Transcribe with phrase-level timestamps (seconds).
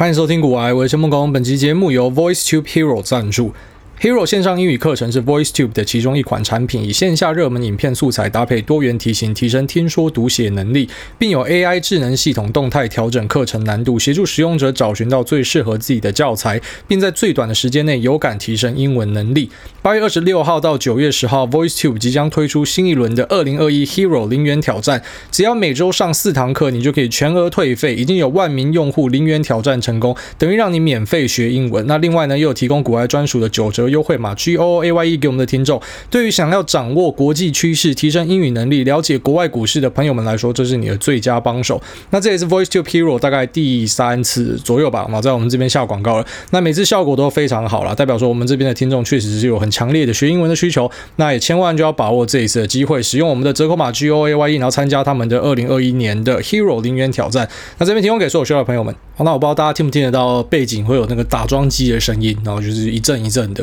[0.00, 1.30] 欢迎收听古玩，我是陈梦工。
[1.30, 3.52] 本期节目由 VoiceTube Hero 赞助。
[4.00, 10.88] Hero 线上英语课程是 VoiceTube 的其中一款产品，以线下热门影片素材搭配多元题型，提升听说读写能力，
[11.18, 16.58] 并有 AI 智能系统动态调整课程难度，协助使用者找寻到最适合自己的教材，
[16.88, 19.50] 并在最短的时间内有感提升英文能力。
[19.82, 27.94] 八月二十六号到九月十号，VoiceTube 即将推出新一轮的二零二一 Hero 零元挑战，只要每周上四堂课，你就可以全额退费。
[27.94, 31.86] 已经有万名用户零元挑战成功，等于让你免费学英文。
[31.86, 33.89] 那另外呢，又有提供国外专属的九折。
[33.90, 41.80] 优惠码 G O A Y E 给我们的听众，对于想要掌握国际趋势、提升英语能力、了解国外股市的朋友们来说，这是你的最佳帮手。
[42.10, 46.26] 那这也是 Voice to Hero 大概第三次左右吧，那在我们这边下广告了。
[46.50, 50.90] 那每次效果都非常好了，代表说我们这边的听众确实是有很强烈的学英文的需求。
[51.16, 57.48] 那也千万就要把握这一次的机会，使用我们的折扣码 G O A Y E，然后参加他们的二零二一年的 Hero 零元挑战。
[57.78, 58.94] 那这边提供给所有需要的朋友们。
[59.22, 63.62] 那我不知道大家听不听得到背景会有那个打桩机的声音，然后就是一阵一阵的。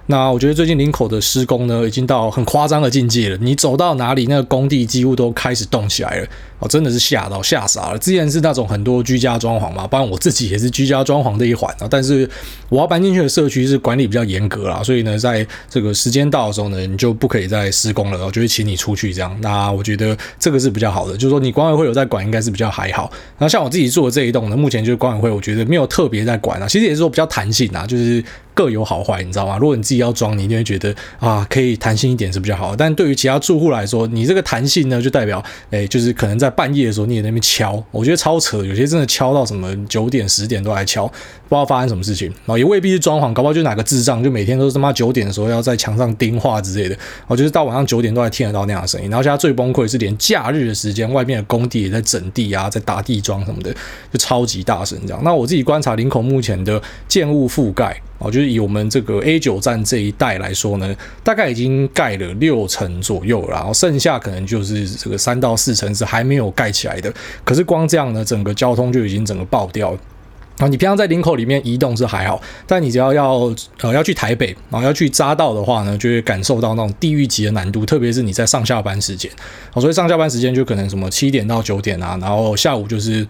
[0.11, 3.37] 那我觉得最近林口的施工呢，已经到很夸张的境界了。
[3.39, 6.27] 你走到哪里，那个工地几乎都开始动起来了。
[6.59, 7.97] 哦，真的是吓到吓傻了。
[7.97, 11.87] 之前是那种很多居家装潢嘛，不然我自己也是居家装潢的一环啊。
[11.89, 12.29] 但是
[12.69, 19.35] 我要搬进去的社区是管理比较严格啦，所以呢，在这个时间到的时候呢，你就不可以再施工了，然后就会请你出去这样。
[19.41, 23.09] 那我觉得这个是比较好的，就是说你管委会有在管，应该是比较还好。
[23.39, 26.67] 然后像我自己住的这一栋呢，目前就是管委会，我觉得没有特别在管啊。
[26.67, 28.21] 其实也是说比较弹性啊，就是。
[28.53, 29.57] 各有好坏，你知道吗？
[29.57, 32.75] 如果你自己要装，你一定会觉得啊，可以弹性一点是比较好。
[32.75, 38.63] 但对于其他住户来说，你这个弹性呢，就代表，哎，就是可能在半夜的时候你也在那边敲，我觉得超扯。
[38.65, 41.13] 有些真的敲到什么九点、十点都来敲，不
[41.49, 42.27] 知道发生什么事情。
[42.29, 46.97] 然后也未必是装潢，搞不好就哪个智障，就每天都是他妈九点的时候要在墙上钉画之类的。
[47.27, 49.09] 我就是到晚上九点都还听得到那样的声音。
[49.09, 53.73] 然后现在最崩溃是连假日的时间，外面的工地也在整地啊，在打地桩什么的，
[54.11, 55.21] 就超级大声这样。
[55.23, 58.01] 那我自己观察林口目前的建物覆盖。
[58.23, 67.11] 哦，就是以我们这个 A 九站这一带来说呢，大概已经盖了六成左右，然后剩下可能就是这个三到四成是还没有盖起来的。
[67.43, 69.99] 可是光这样呢，整个交通就已经整个爆掉了。
[70.57, 79.31] 然后你平常在林口里面移动是还好，但你只要要呃要去台北，然后要去匝道的话呢，就会感受到那种地狱级的难度，特别是你在上下班时间。
[79.73, 83.27] 哦，所以上下班时间就可能什么七点到九点啊，然后下午就是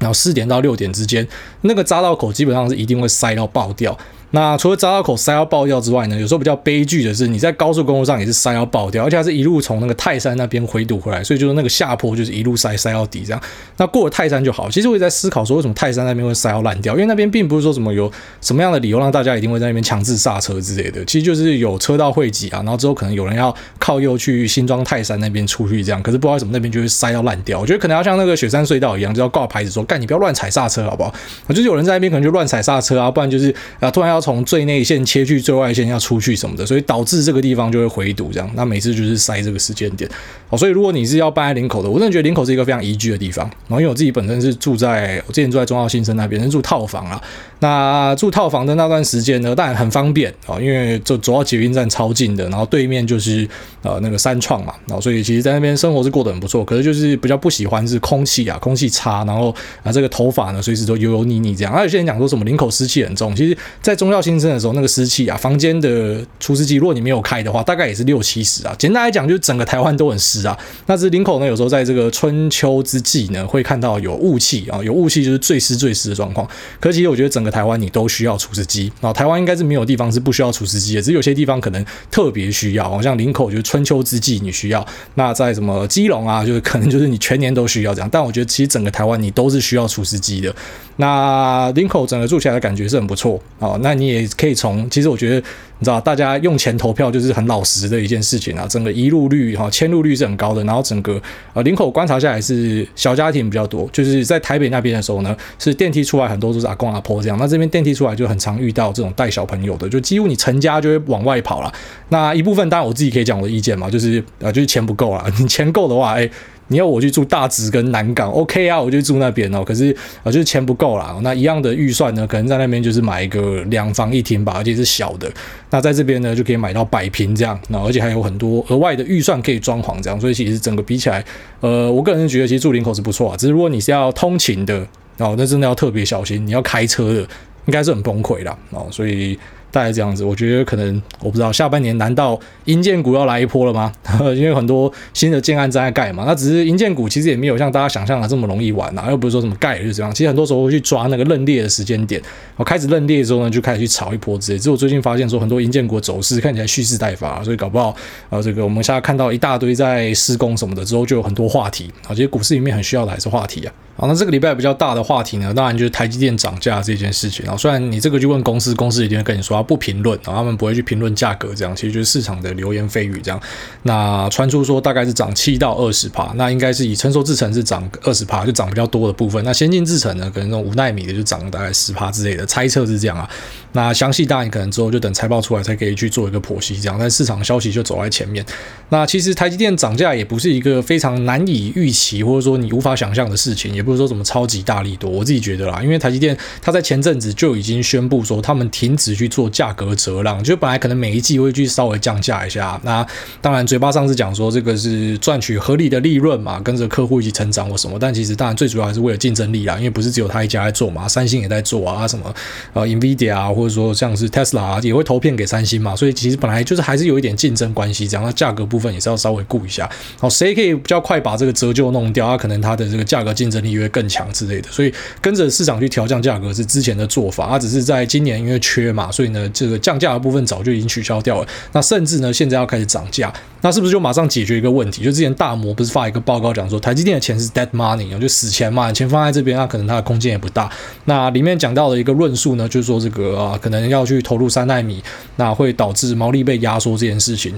[0.00, 1.24] 然后四点到六点之间，
[1.60, 3.96] 那个匝道口基本上是一定会塞到爆掉。
[4.32, 13.40] 那除了匝道口塞到爆掉之外呢，有时候比较悲剧的是，你在高速公路上也是塞到爆掉，而且还是一路从那个泰山那边回堵回来，所以就是那个下坡就是一路塞塞到底这样。
[13.76, 14.68] 那过了泰山就好。
[14.70, 16.94] 其实我也在思考说，为什么泰山那边会塞到烂掉？
[16.94, 18.10] 因为那边并不是说什么有
[18.40, 27.60] 什么样的理由让大家一定会在那边强制刹车之类的，其实就是有车道汇集啊，然后之后可能有人要靠右去新庄泰山那边出去这样，可是不知道为什么那边就会塞到烂掉。
[27.60, 31.12] 我觉得可能要像那个雪山隧道一样，就要挂牌子说，干你不要乱踩刹车好不好？
[31.50, 35.02] 就是有人在那边可能就乱踩刹车啊，不然就是啊突然要从最内线。
[35.04, 38.50] 切去最外线要出去什么的，所以导致这个地方就会回堵这样。
[38.54, 40.08] 那每次就是塞这个时间点。
[40.48, 43.44] 哦，所以如果你是要搬在林口的，我真的觉得林口是一个非常宜居的地方。
[43.68, 47.20] 然后因为我自己本身是住在我之前住在中澳新生那边，是住套房啊。
[47.62, 53.48] 那住套房的那段时间呢，当然很方便啊，因为就走到捷运站超近的，然后对面就是
[53.82, 56.64] 呃那个三创嘛，然后所以其实在那边生活是过得很不错。
[56.64, 61.72] 可是就是比较不喜欢是空气啊，空气差，然后啊这个头发呢随时都油油腻腻这样。
[61.72, 68.74] 而有些人讲说什么领口湿气很重，其实在忠孝新生的时候那个湿气啊，房间的除湿机如果你没有开的话，大概也是六七十啊。
[68.76, 70.58] 简单来讲，就是整个台湾都很湿啊。
[70.86, 76.48] 那是领口呢，有时候在这个春秋之际呢，会看到有雾气啊，有雾气就是最湿最湿的状况。
[76.80, 88.08] 可其实我觉得整个台湾你都需要除湿机啊，台湾应该是没有地方是不需要除湿机的，只是有些地方可能特别需要，好像林口就是春秋之际你需要，那在什么基隆啊，就是可能就是你全年都需要这样。
[88.10, 90.54] 但我觉得其实整个台湾你都是需要除湿机的。
[90.96, 95.46] 那林口整个住起来的感觉是很不错啊，那你也可以从，其实我觉得
[95.82, 101.20] 你知道，大家用钱投票就是很老实的一件事情啊，整个移入率哈迁入率是很高的，然后整个
[101.54, 111.74] 呃林口观察下来是小家庭比较多，就是在台北那边的时候呢，是电梯出来很多都是阿公阿婆这样，那这边电梯出来就很常遇到这种带小朋友的，就几乎你成家就会往外跑了。
[112.10, 116.30] 那一部分当然我自己可以讲我的意见嘛，就是呃就是钱不够啊，你钱够的话，哎。
[116.72, 119.62] 你要我去住大直跟南港，OK 啊，我就住那边哦。
[119.62, 121.14] 可是啊，就是钱不够啦。
[121.22, 125.30] 那一样的预算呢，可能在那边就是买一个两房一厅吧，而且是小的。
[125.68, 127.60] 那在这边呢，就可以买到百平这样。
[127.68, 130.18] 那而且还有很多额外的预算可以装潢这样。
[130.18, 131.22] 所以其实整个比起来，
[131.60, 133.36] 呃，我个人觉得其实住林口是不错啊。
[133.36, 134.78] 只是如果你是要通勤的，
[135.18, 136.46] 哦，那真的要特别小心。
[136.46, 137.20] 你要开车的，
[137.66, 138.56] 应该是很崩溃啦。
[138.70, 138.88] 哦。
[138.90, 139.38] 所以。
[139.72, 140.22] 大概这样子。
[140.24, 143.90] 我觉得可能我不知道下半年难道营建股要来一波了吗？
[144.36, 146.24] 因为很多新的建案正在盖嘛。
[146.26, 150.12] 那只是营建股其实也没有像大家想象的这么容易玩啊，又不是说什么盖就是这样。
[150.14, 152.20] 其实很多时候会去抓那个认列的时间点，
[152.56, 154.58] 我开始认列的时候呢，就开始去炒一波之类。
[154.58, 157.94] 只是我最近发现说很多营建股走势看起来蓄势待发，所以搞不好
[158.28, 162.10] 呃这个我们现在看到一大堆在施工什么的之后，就有很多话题啊。
[162.10, 163.72] 其实股市里面很需要的还是话题啊。
[163.94, 167.44] 好，那这个礼拜比较大的话题呢，当然就是台积电涨价这件事情。
[167.44, 173.40] 然后虽然你这个去问公司，公司一定会跟你说不评论，然后他们不会去评论价格，这样其实就是市场的流言蜚语这样。
[173.82, 179.44] 那传出说大概是涨七到二十趴，那应该是以成熟制程是涨二十趴，就涨比较多的部分。
[179.44, 183.28] 那先进制程呢，可能那种五奈米的就涨了大概十趴之类的，猜测是这样啊。
[183.74, 186.96] 那详细当然可能之后就等财报出来才可以去做一个剖析，这样。
[186.98, 188.44] 但市场消息就走在前面。
[188.88, 194.62] 那其实台积电涨价也不是一个非常难以预期，或者说你无法想象的事情，也不是说什么超级。
[194.62, 203.06] 大利多，我自己觉得啦，因为台积电它在前阵子就已经宣布说，他们停止去做价格折让，就本来可能每一季会去稍微降价一下，那
[203.40, 212.34] 当然嘴巴上是讲说这个是赚取合理的利润嘛，跟着客户一起成长或什么，但其实当然最主要还是为了竞争力啦，因为不是只有他一家在做嘛，三星也在做啊，什么
[212.72, 219.88] 呃 NVIDIA 啊，或者说像是 Tesla 啊，也会投片给三星嘛，所以其实本来就是还是有一点竞争关系，这样，那价格部分也是要稍微顾一下，
[220.18, 231.48] 好，谁可以比较快把这个折旧弄掉，啊，可能它的这个价格竞争力会更强之类的，所以跟着市场去调降价格是之前的做法，它只是在今年因为缺嘛，所以呢这个降价的部分早就已经取消掉了。
[231.72, 235.02] 那甚至呢现在要开始涨价，那是不是就马上解决一个问题？
[235.02, 240.70] 就之前大摩不是发一个报告讲说，台积电的钱是 dead money，就死钱嘛，钱放在这边，那可能它的空间也不大。
[241.06, 245.02] 那里面讲到的一个论述呢，就是说这个啊可能要去投入三纳米，
[245.36, 247.54] 那会导致毛利被压缩这件事情。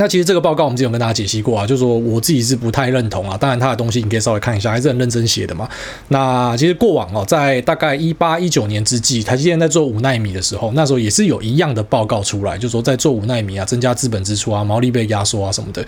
[0.00, 3.36] 那其实这个报告我们之前有跟大家解析过啊，就是说我自己是不太认同啊。
[3.36, 5.68] 当然，他的东西你可以稍微看一下，还是很认真写的嘛。
[6.08, 15.84] 那其实过往哦，在大概一八一九年之际，台积电在做五奈米的时候，那时候也是有一样的报告出来，就是说在做五奈米啊，增加资本支出啊，毛利被压缩啊什么的。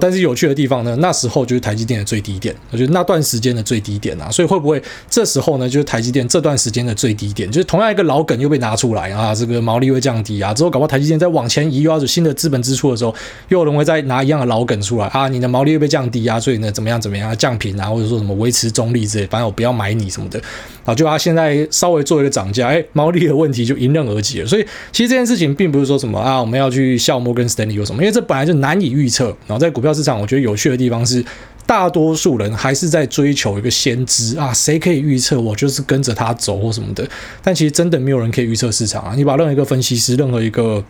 [0.00, 4.30] 但是有趣的地方呢，那时候就是台积电的最低点，我觉得那段时间的最低点啊。
[4.30, 4.80] 所以会不会
[5.10, 13.12] 这时候呢，就是台积电这段时间的最低点，就是同样一个老梗又被拿出来啊，这个毛利会降低啊，之后搞不好台积电再往前移，又要有新的资本支出的时候，
[13.48, 20.40] 又有人会再拿一样的老梗出来啊，你的毛利会被降低啊，所以呢，怎么样怎么样降频啊，或者说什么维持中立之类，反正我不要买你什么的
[20.84, 24.46] 啊，就他现在稍微做一个涨价，哎，毛利的问题就迎刃而解了。
[24.46, 29.26] 所以其实这件事情并不是说什么啊，我们要去笑摩根士丹利有什么，因为这本来就难以预测。
[29.46, 31.24] 然后在股票市场，我觉得有趣的地方是，
[31.66, 37.08] 大多数人还是在追求一个先知啊，谁可以预测我就是跟着他走或什么的。
[37.42, 40.82] 但其实真的没有人可以预测市场啊，你把任何一个分析师，任何一个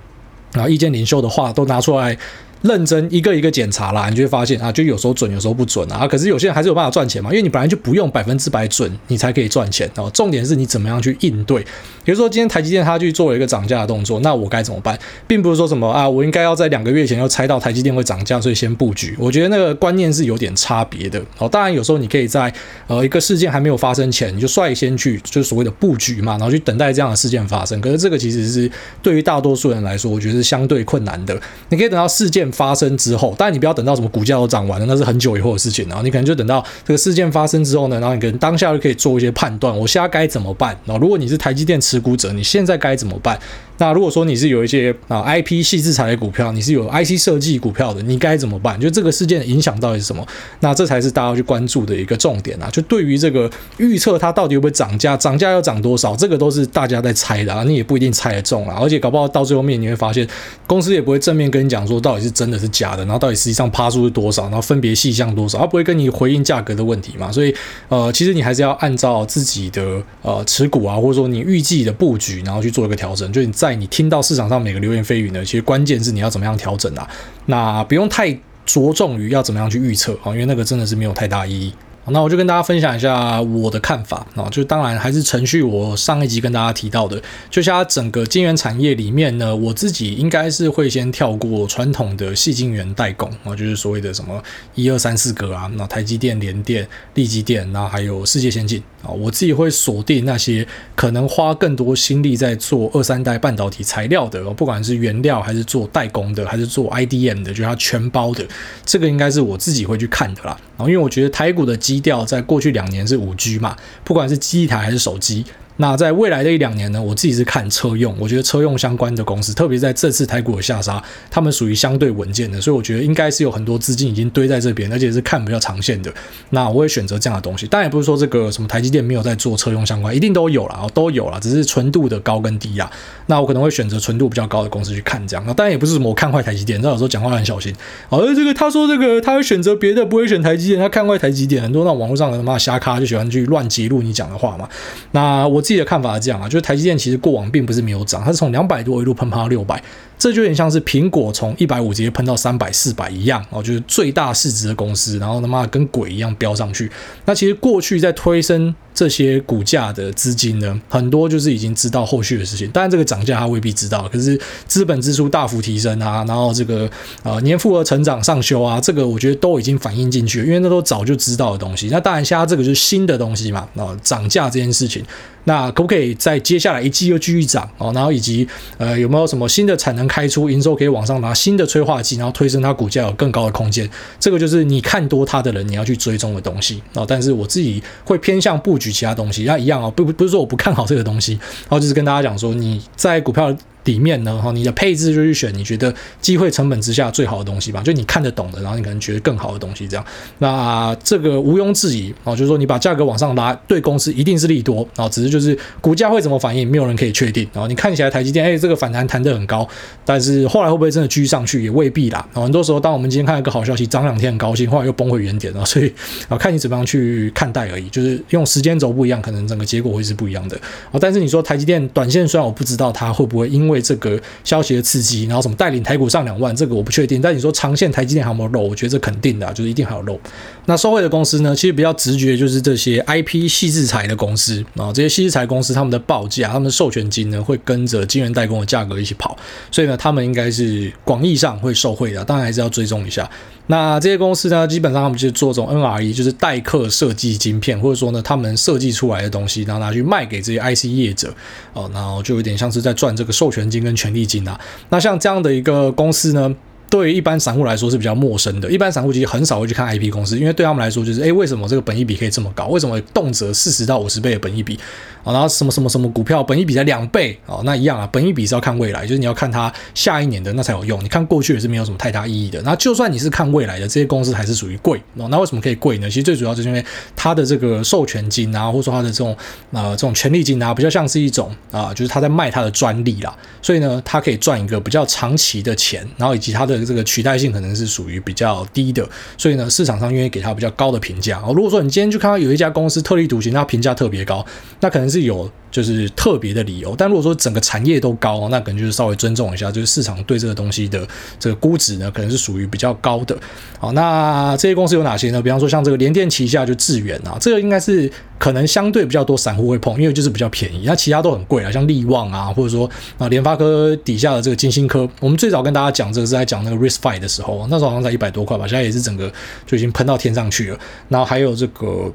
[0.53, 2.17] 啊意见领袖的话都拿出来。
[2.63, 6.07] 认真一个一个检查啦，你就会发现啊，就有时候准，有时候不准啊。
[6.07, 10.11] 可是有些人还是有办法赚钱嘛，因为你本来就不用百分之百准，你才可以赚钱哦。
[10.13, 11.65] 重点是你怎么样去应对。
[12.05, 14.99] 比如说今天台积电它去做了一个涨价的动作，那我该怎么办？
[15.27, 19.17] 并不是说什么啊，我应该要在两个月前就猜到台积电会涨价，所以先布局。
[19.19, 21.49] 我觉得那个观念是有点差别的哦。
[21.49, 22.53] 当然有时候你可以在
[22.87, 27.81] 呃一个事件还没有发生前，你就率先去就是所谓的布局嘛，然后去等待这样的事件发生。
[27.81, 28.71] 可是这个其实是
[29.03, 31.37] 对于大多数人来说，我觉得是相对困难的。
[31.71, 33.35] 你可以等到事件发生之后。
[33.39, 35.87] 但你不要等到什么股价都涨完了，那是很久以后的事情。
[35.89, 40.77] 然后你可能就等到这个事件发生之后呢，然后你可能当下就可以做一些判断，我现在该怎么办？
[40.85, 43.39] 然后如果你是台积电持股者，你现在该怎么办？
[43.79, 48.81] 那如果说你是有一些啊 IP 矽智财的股票，你是有 IC 设计股票的，你该怎么办？
[48.81, 50.27] 就这个事件影响到底是什么？
[50.61, 52.71] 那这才是大家要去关注的一个重点啊！
[52.71, 58.79] 就对于这个预测它到底会不会涨价，涨价要涨多少，这个都是大家在猜的啊，你也不一定猜得中啊。
[58.81, 60.27] 而且搞不好到最后面你会发现，
[60.67, 67.31] 公司也不会正面跟你讲说到底是真的是假的，然后到底实际上趴数是多少，然后分别细项多少，它不会跟你回应价格的问题嘛。
[67.31, 67.55] 所以
[67.89, 73.31] 呃，其实你还是要按照自己的呃持股啊，或者说你预计的布局，然后去做一个调整。
[73.33, 74.47] 就你在在你听到市场。
[74.49, 77.09] 上每个流言蜚语呢，其实关键是你要怎么样调整啊？
[77.47, 78.33] 那不用太
[78.65, 81.73] 着重于要怎么样去预测啊，因为那个真的是没有太大意义。
[82.11, 87.21] 那我就跟大家分享一下我的看法啊，就当然还是承续我上一集跟大家提到的，
[87.51, 94.43] 就像整个晶圆产业里面呢，我自己应该是会先跳过传统的细晶圆代工啊，就是所谓的什么
[94.75, 108.47] 一二三四格啊，那台积电、联电、力积电，然后还有世界先进啊，我自己会锁定那些可能花更多心力在做二三代半导体材料的，不管是原料还是做代工的，还是做 IDM 的，就是它全包的，
[108.85, 110.57] 这个应该是我自己会去看的啦。
[110.77, 113.75] 然后因为我觉得台股的基低调在过去两年是五 G 嘛，
[114.05, 115.45] 不管是机台还是手机，
[115.79, 126.13] 那在未来的一两年呢，我自己是看车用，我觉得车用相关的公司，特别在这次台股的下杀，他们属于相对稳健的，所以我觉得应该是有很多资金已经堆在这边，而且是看比较长线的。
[126.51, 132.91] 那我会选择这样的东西，当然也不是说这个什么台积电没有在做车用相关，一定都有啦，都有啦，只是纯度的高跟低啊。
[133.27, 135.45] 那我可能会选择纯度比较高的公司去看这样。
[135.47, 137.75] 那当然也不是什么我看坏台积电，那有时候讲话很小心。
[138.09, 144.69] 哦，这个他说这个他会选择别的，不会选台积电，他看坏台积电，很多那种网络上的他妈瞎咖就喜欢去乱揭露你讲的话嘛。
[145.11, 146.49] 那我自己的看法是这样啊。
[146.49, 149.83] 就是台积电其实过往并不是没有涨，它是从两百多一路喷趴到六百，
[150.17, 156.91] 这就有点像是苹果从一百五直接喷到三百、四百一样哦，就是最大市值的公司，然后他妈跟鬼一样飙上去。
[157.25, 166.91] 那其实过去在推升这些股价的资金呢，很多就是已经知道后续的事情，当然这个涨价他未必知道，可是资本支出大幅提升啊，然后这个
[167.23, 171.89] 呃年复合成长上修啊，这个我觉得都已经反映进去了，因为那都早就知道的东西。
[171.93, 175.05] 那当然现在这个就是新的东西嘛，啊涨价这件事情。
[175.49, 177.93] 那可不可以在接下来一季又继续涨哦？
[177.95, 178.45] 然后以及
[178.79, 183.89] 呃有没有什么新的产能开出，营收可以往上拿，新的催化剂，然后推升它股价有更高的空间？
[184.19, 187.05] 这个就是你看多它的人你要去追踪的东西啊。
[187.07, 193.55] 但是我自己会偏向布局其他东西，那一样啊，不不不是说我不看好这个东西，然后就是跟大家讲说你在股票
[193.87, 200.05] 里面呢，哈，你的配置就去选你觉得机会成本之下最好的东西吧，就你看得懂的，然后你可能觉得更好的东西，这样。
[200.39, 207.49] 那这个毋庸置疑啊，就是说你把价格往上拉，对公司一定是利多啊，只是就是股价会怎么反应，没有人可以确定。
[207.55, 209.67] 然后你看起来台积电，哎，这个反弹弹得很高，
[210.05, 212.27] 但是后来会不会真的居上去，也未必啦。
[212.35, 215.93] 很多时候，当我们今天看到一个好消息，涨两天很高兴，后来又崩回原点了， 所以
[216.29, 217.89] 啊，看你怎么样去看待而已。
[217.91, 220.57] 就是用时间轴不一样，可能整个结果会是不一样的。
[220.91, 227.21] 啊，但是你说台积电短线，虽然我不知道它会不会因为为这个消息的刺激，然后什么带领台股上两万，这个我不确定。
[227.21, 228.61] 但你说长线台积电还有没有肉？
[228.63, 230.19] 我觉得这肯定的，就是一定还有肉。
[230.65, 231.55] 那受惠的公司呢？
[231.55, 239.37] 其实比较直觉就是这些 IP 细制材的公司啊，这些细制材公司他们的报价、他们的授权金呢，会跟着晶圆代工的价格一起跑，
[239.71, 242.25] 所以呢，他们应该是广义上会受惠的。
[242.25, 243.29] 当然还是要追踪一下。
[243.69, 251.35] 那这些公司呢，基本上他们就是做这种 NRE，就是代客设计晶片，或者说呢，他们设计出来的东西，然后拿去卖给这些 IC 业者
[251.73, 254.59] 哦，然后就有点像是在赚这个授权金跟权利金啊。
[254.89, 256.55] 那像这样的一个公司呢，
[256.89, 258.71] 对于一般散户来说是比较陌生的。
[258.71, 262.67] 一般散户其实很少会去看 IP 公司，因为对他们来说就是，诶，为什么这个本益比可以这么高？
[262.69, 264.79] 为什么动辄四十到五十倍的本益比？
[265.25, 267.59] 然后什么什么什么股票本益比才两倍啊？
[267.65, 271.03] 那一样啊，本益比是要看未来，就是你要看它下一年的那才有用。
[271.03, 272.63] 你看过去也是没有什么太大意义的。
[272.63, 275.03] 那就算你是看未来的，这些公司还是属于贵。
[275.15, 276.09] 那为什么可以贵呢？
[276.09, 276.85] 其实最主要就是因为
[277.17, 279.37] 它的这个授权金啊，或者说它的这种
[279.73, 283.37] 呃这种权利金啊，比较像是一种啊，就是他在卖他的专利啦。
[283.61, 289.09] 所以呢，它可以赚一个比较长期的钱，然后以及它的这个取代性可能是属于比较低的。
[289.39, 291.41] 所以呢，市场上愿意给它比较高的评价。
[291.41, 294.45] 哦如果说你今天去看到有一家公司特立独行，它评价特别高，
[294.81, 295.07] 那可能。
[295.07, 301.07] 是有就是特别的理由，但如果说整个产业都高，那可能就是稍微尊重一下，就是市场对这个东西的
[301.39, 303.37] 这个估值呢，可能是属于比较高的。
[303.79, 305.43] 好，那这些公司有哪些呢？
[305.43, 319.31] 比方说像这个联电旗下就致远啊，这个应该是可能相对比较多散户会碰，因为就是比较便宜，那其他都很贵啊，像力旺啊，或者说啊联发科底下的这个晶心科，我们最早跟大家讲这个是在讲那个 RISC-V 的时候，那时候好像才一百多块吧，现在也是整个
[319.67, 320.79] 就已经喷到天上去了。
[321.11, 322.11] 然后还有这个。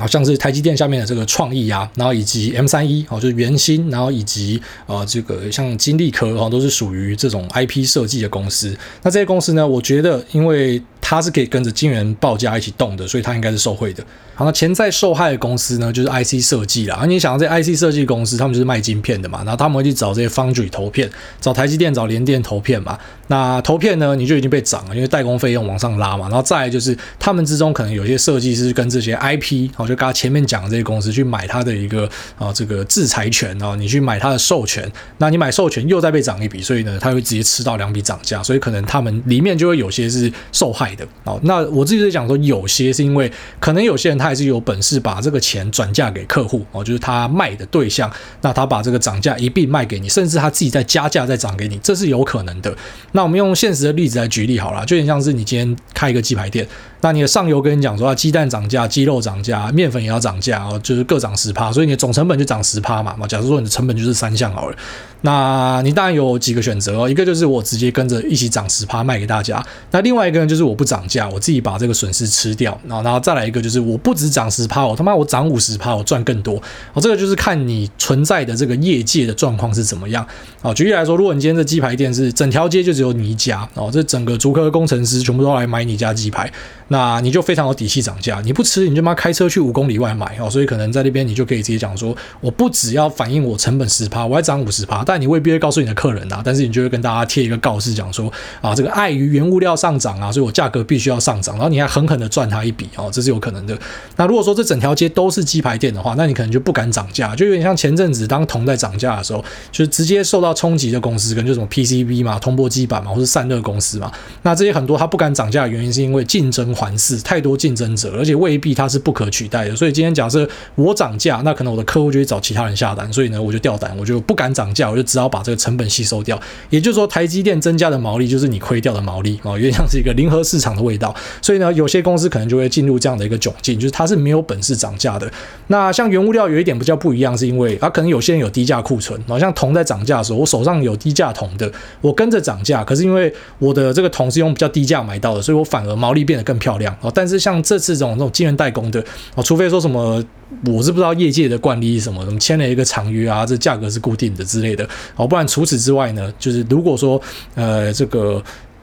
[0.00, 8.76] 好像是台积电下面的这个创意啊，然后以及 M 三一哦，就是元芯，然后以及呃这个像金立科哦，都是属于这种 IP 设计的公司。
[9.02, 14.00] 那这些公司呢，我觉得因为它是可以跟着晶圆报价一起动的，所以它应该是受惠的。
[14.36, 16.96] 好，那潜在受害的公司呢，就是 IC 设计啦。
[17.00, 22.96] 而你想，这 IC 设计公司，他们就是卖晶片的嘛，然后他们会去找这些 Foundry 投片，找台积电、找联电投片嘛。
[23.26, 26.28] 那投片呢，你就已经被涨了，因为代工费用往上拉嘛。
[26.28, 40.99] 然后再来就是他们之中可能有些设计师跟这些 IP，好就刚前面讲的这些公司去买它的一个啊这个制裁权啊，你去买它的授权，那你买授权又再被涨一笔，所以呢，他会直接吃到两笔涨价，所以可能他们里面就会有些是受害的。
[41.24, 43.30] 哦，那我自己在讲说，有些是因为
[43.60, 44.30] 可能有些人他。
[44.30, 48.08] 还是有本事把这个钱转嫁给客户哦，就是他卖的对象，
[48.42, 52.72] 那他把这个涨价一并卖给你，甚至他自己再加价再涨给你，这是有可能的。
[53.10, 56.64] 那我们用现实的例子来举例好了，就有点像是你今天开一个鸡排店。
[57.02, 63.26] 那你的上游跟你讲说啊，鸡蛋涨价，鸡肉涨价，面粉也要涨价哦，就是各涨十趴，所以你的总成本就涨十趴嘛嘛。
[63.26, 64.76] 假如说你的成本就是三项好了，
[65.22, 76.56] 那你当然有几个选择哦，一个就是我直接跟着一起涨十趴卖给大家，那另外一个呢就是我不涨价，我自己把这个损失吃掉，然后然后再来一个就是我不止涨十趴，我他妈我涨五十趴，我赚更多。
[76.92, 80.26] 哦，这个就是看你存在的这个业界的状况是怎么样。
[80.62, 86.50] 哦，举例来说，如果你今天这鸡排店是整条街就只有你一家，哦，这整个竹科工程师全部都来买你家鸡排。
[86.92, 88.40] 那你就非常有底气涨价。
[88.44, 90.50] 你不吃，你就妈开车去五公里外买哦。
[90.50, 95.04] 所以可能在那边你就可以直接讲说，我不只要反映我成本十趴，我还涨五十趴。
[95.04, 98.30] 但你未必会告诉你的客人啊，但是你就会跟大家贴一个告示，讲说
[98.60, 101.54] 啊，这个碍于原物料上涨啊，所以我价格必须要上涨。
[101.54, 103.78] 然后你还狠狠的赚他一笔哦，这是有可能的。
[104.16, 114.10] 那如果说这整条街都是鸡排店的话，那你可能就不敢涨价，就有点像前阵子当铜在涨价的时候，就是直接受到冲击的公司，可能就什么 PCB 嘛、通波基板嘛，或是散热公司嘛。
[114.42, 119.76] 那这些很多它不敢涨价的原因，是因为竞争环伺，太多竞争者，而且未必它是不可取代的。
[119.76, 126.40] 所以今天假设我涨价，那可能我的客户就会找其他人下单，所以呢，我就掉单，我就不敢涨价，我就只好把这个成本吸收掉。
[126.70, 131.14] 也就是说，台积电增加的毛利就是你亏掉的毛利啊，有点像是一个零和市场的味道。
[131.42, 135.30] 所以呢，有些公司可能就会进入这样的一个窘境，就是它是没有本事涨价的。
[135.66, 141.70] 那像原物料有一点比较不一样，是因为啊，可能有些人有低价库存，好像铜在涨价的时候，我手上有低价铜的，
[142.00, 147.10] 我跟着涨价，可是因为我的这个铜是用比较低价买到的，所以我反而毛利变得更漂漂亮哦。
[147.12, 150.22] 但是像这次这种这种晶圆代工的哦，除非说什么，
[150.66, 157.20] 我是不知道业界的惯例是什么，什么签了一个长约啊，这价格是固定的之类的哦，不然除此之外呢，就是如果说
[157.56, 158.40] 呃这个。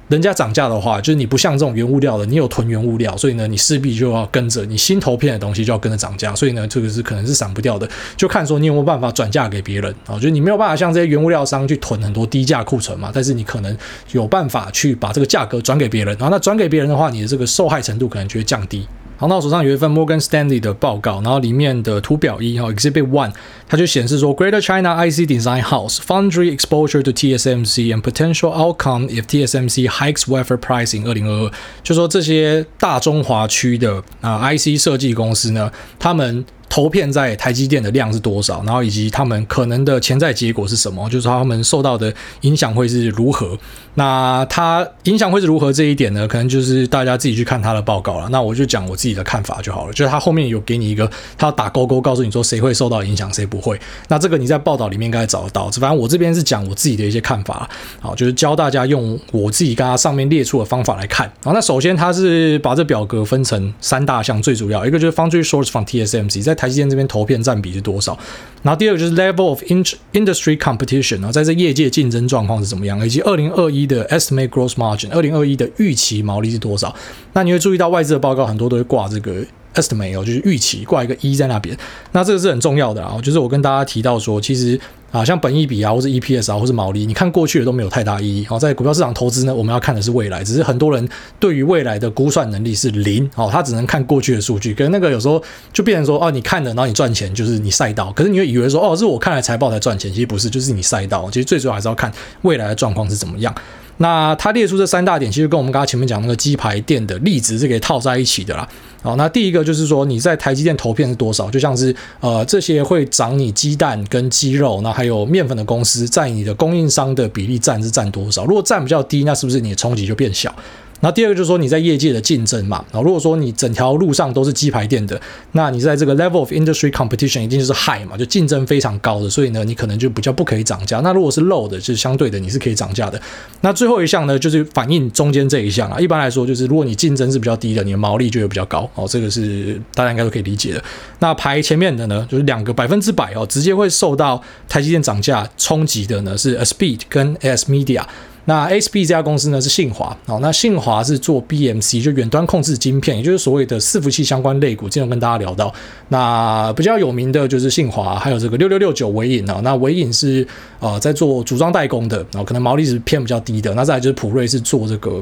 [0.09, 13.77] 人家涨价的话，就是你不像这种原物料的，你有囤原物料，所以呢，你势必就要跟着你新投片的东西就要跟着涨价，所以呢，这个是可能是闪不掉的，就看说你有没有办法转嫁给别人啊，就是你没有办法像这些原物料商去囤很多低价库存嘛，但是你可能
[14.13, 18.87] 有办法去把这个价格转给别人，然后那转给别人的话，你的这个受害程度可能就会降低。
[19.17, 23.33] 好，那我手上有一份 Morgan Stanley 的报告，然后里面的图表一哈 Exhibit One，
[23.67, 30.27] 它就显示说 Greater China IC Design House Foundry Exposure to TSMC and Potential Outcome if TSMC hikes
[30.27, 36.45] wafer pricing 二零二二，就说这些大中华区的啊 IC 设计公司呢，他们。
[36.69, 38.63] 投片在台积电的量是多少？
[38.65, 41.09] 然后以及他们可能的潜在结果是什么？
[41.09, 43.57] 就是他们受到的影响会是如何？
[43.95, 46.27] 那它影响会是如何这一点呢？
[46.27, 48.29] 可能就是大家自己去看他的报告了。
[48.29, 49.93] 那我就讲我自己的看法就好了。
[49.93, 53.79] 就是他后面有给你一个，他打勾勾，告诉你说谁会受到影响，谁不会。
[54.07, 55.67] 那这个你在报道里面应该找得到。
[55.71, 57.67] 反正我这边是讲我自己的一些看法，
[57.99, 61.31] 好，就是教大家用我自己刚刚上面列出的方法来看。
[61.43, 68.17] 好，那首先他是把这表格分成三大项，最主要一个就是 Foundry Source from TSMC 在台积电这边投片占比是多少？
[68.63, 73.05] 然后第二个就是 level of industry competition 然后，在这业界竞争状况是怎么样？
[73.05, 76.93] 以及二零二一的 estimate gross margin，二零二一的预期毛利是多少？
[77.33, 79.35] 那你会注意到外资的报告很多都会挂这个
[79.81, 81.77] estimate 哦，就是预期挂一个一在那边。
[82.11, 84.79] 那这个是很重要的啊，就是我跟大家提到说，其实。
[85.09, 88.45] 啊，像本益比啊，或是 EPS 啊，或是毛利，你看过去的都没有太大意义。
[88.45, 90.43] 好，在股票市场投资呢，我们要看的是未来。
[90.43, 91.07] 只是很多人
[91.39, 94.73] 对于未来的估算能力是零，哦，他只能看过去的数据。
[94.73, 98.11] 可是那个有时候就变成说，哦，你看了，然后你赚钱，就是你赛道。
[98.11, 101.31] 可是你会以为说，哦，是我看了财报才赚钱，其实不是，就是你赛道。
[101.31, 103.55] 其实最主要还是要看未来的状况是怎么样。
[103.97, 108.67] 那他列出这三大点，其实跟我们刚刚前面讲那个鸡排店的例子是可以套在一起的啦。
[109.01, 118.45] 好，那第一个就是说你在台积电投片是多少，就像是呃这些会涨你鸡蛋跟鸡肉，那还有面粉的公司，在你的供应商的比例占是占多少？
[118.45, 120.53] 如果占比较低，那是不是你的冲击就变小？
[121.01, 125.19] 那第二个就是说你在业界的竞争嘛，啊，如果说你整条路上都是鸡排店的，
[125.51, 130.99] 那你在这个 level of industry competition 一定就是 high 嘛，就竞争非常高的，所以呢，你可能就比较不可以涨价。
[131.01, 133.21] 那如果是 low 的，就是相对的你是可以涨价的。
[133.61, 140.83] 那最后一项呢，就是反映中间这一项啊，一般来说就是如果你竞争是比较低的，你的毛利就会比较高哦，这个是大家应该都可以理解的。
[141.19, 148.03] 那排前面的呢，就是两个百分之百哦，直接会受到台积电涨价冲击的呢是 ASPEED 跟 ASMedia。
[148.49, 154.87] 那 ASP 这家公司呢是信华，哦，那信华是做 BMC，就远端控制晶片，也就是所谓的伺服器相关类股。
[154.87, 155.73] 经常跟大家聊到，
[156.07, 160.47] 那比较有名的就是信华，还有这个六六六九纬颖啊，那纬颖是
[160.79, 163.73] 呃在做组装代工的，然后可能毛利是偏比较低的。
[163.73, 165.21] 那再来就是普瑞是做这个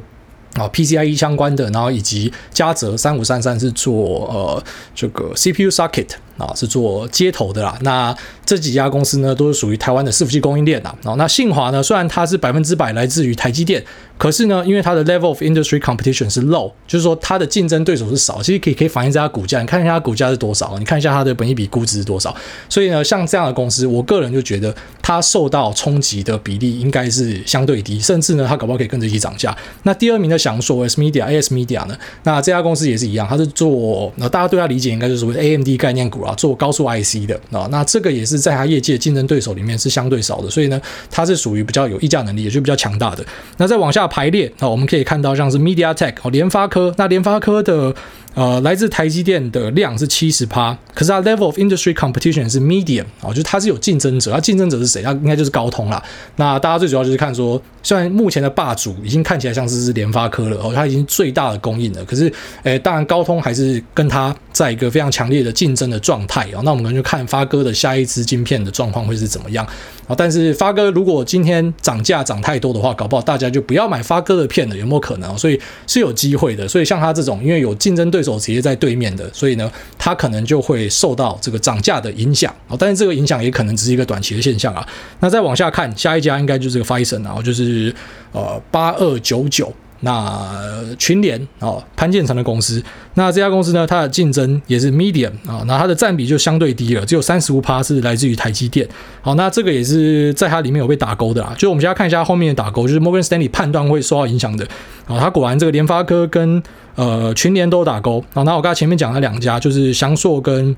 [0.53, 6.09] 啊 PCIe 相关的，然后以及嘉泽三五三三是做呃这个 CPU socket。
[6.38, 7.78] 啊，是做接头的啦。
[7.82, 10.95] 那这几家公司呢，都是属于台湾的伺服器供应链啦。
[11.04, 13.84] 啊，那信华呢，虽然它是百分之百来自于台积电，
[14.17, 19.62] 可是呢，因为它的 level of industry competition 是 low，就是说它的竞争对手是少，其实可以可以反映在它股价。
[19.62, 20.78] 你看一下它股价是多少？
[20.78, 22.36] 你看一下它的本益比估值是多少？
[22.67, 29.56] 所以呢，像这样的公司，我个人就觉得它受到冲击的比例应该是相对低，甚至呢，它搞不好可以跟着一起涨价。
[29.84, 36.24] 那第二名的祥硕 S Media AS Media 呢，那这家公司也是一样，它是做，那大家对它理解应该就是所谓 AMD 概念股。
[36.25, 43.25] 啊，做高速 IC 的啊，那这个也是在它业界竞争对手里面是相对少的，所以呢，它是属于比较有溢价能力，也就比较强大的。
[43.57, 47.93] 那再往下排列啊，我们可以看到像是 MediaTek 哦，联发科，那联发科的
[48.36, 55.02] 呃，来自台积电的量是七十趴，可是它 level of industry competition 是 medium 啊，就是它是有竞争者，它竞争者是谁？
[55.02, 56.04] 它应该就是高通啦。
[56.36, 62.32] 那大家最主要就是看说，虽然目前的霸主已经看起来像是是联发科了哦，它已经最大的供应了，可是，
[62.63, 66.60] 诶，当然高通还是跟它在一个非常强烈的竞争的状态啊。
[66.65, 69.65] 那我们可能就看发哥的下一支晶片的状况会是怎么样
[70.08, 70.15] 啊？
[70.17, 75.38] 但是发哥如果今天涨价涨太多的话，搞不好大家就不要买发哥的片了，有没有可能？
[75.38, 76.67] 所以是有机会的。
[76.67, 82.75] 所以像他这种，因为有竞争对手直接在对面的，所以呢，它可能就会受到这个涨价的影响啊。
[82.77, 84.85] 但是这个影响也可能只是一个短期的现象啊。
[85.19, 87.93] 那再往下看，下一家应该就是这个 Phison 然后，就是
[88.31, 89.71] 呃八二九九。
[90.01, 92.84] 那群联哦，潘建成的公司，
[93.15, 98.88] 那这家公司呢，它的竞争也是 medium 啊，那它的占比就相对低了，只有三十五趴是来自于台积电。
[99.21, 101.55] 好，那这个也是在它里面有被打勾的啦。
[101.58, 104.65] 就我们现在看一下后面的打勾，就是 Morgan Stanley 判断会受到影响的
[105.08, 106.62] 啊，它果然这个联发科跟
[106.95, 108.43] 呃群联都打勾啊。
[108.43, 110.75] 那我刚才前面讲了两家，就是翔硕跟。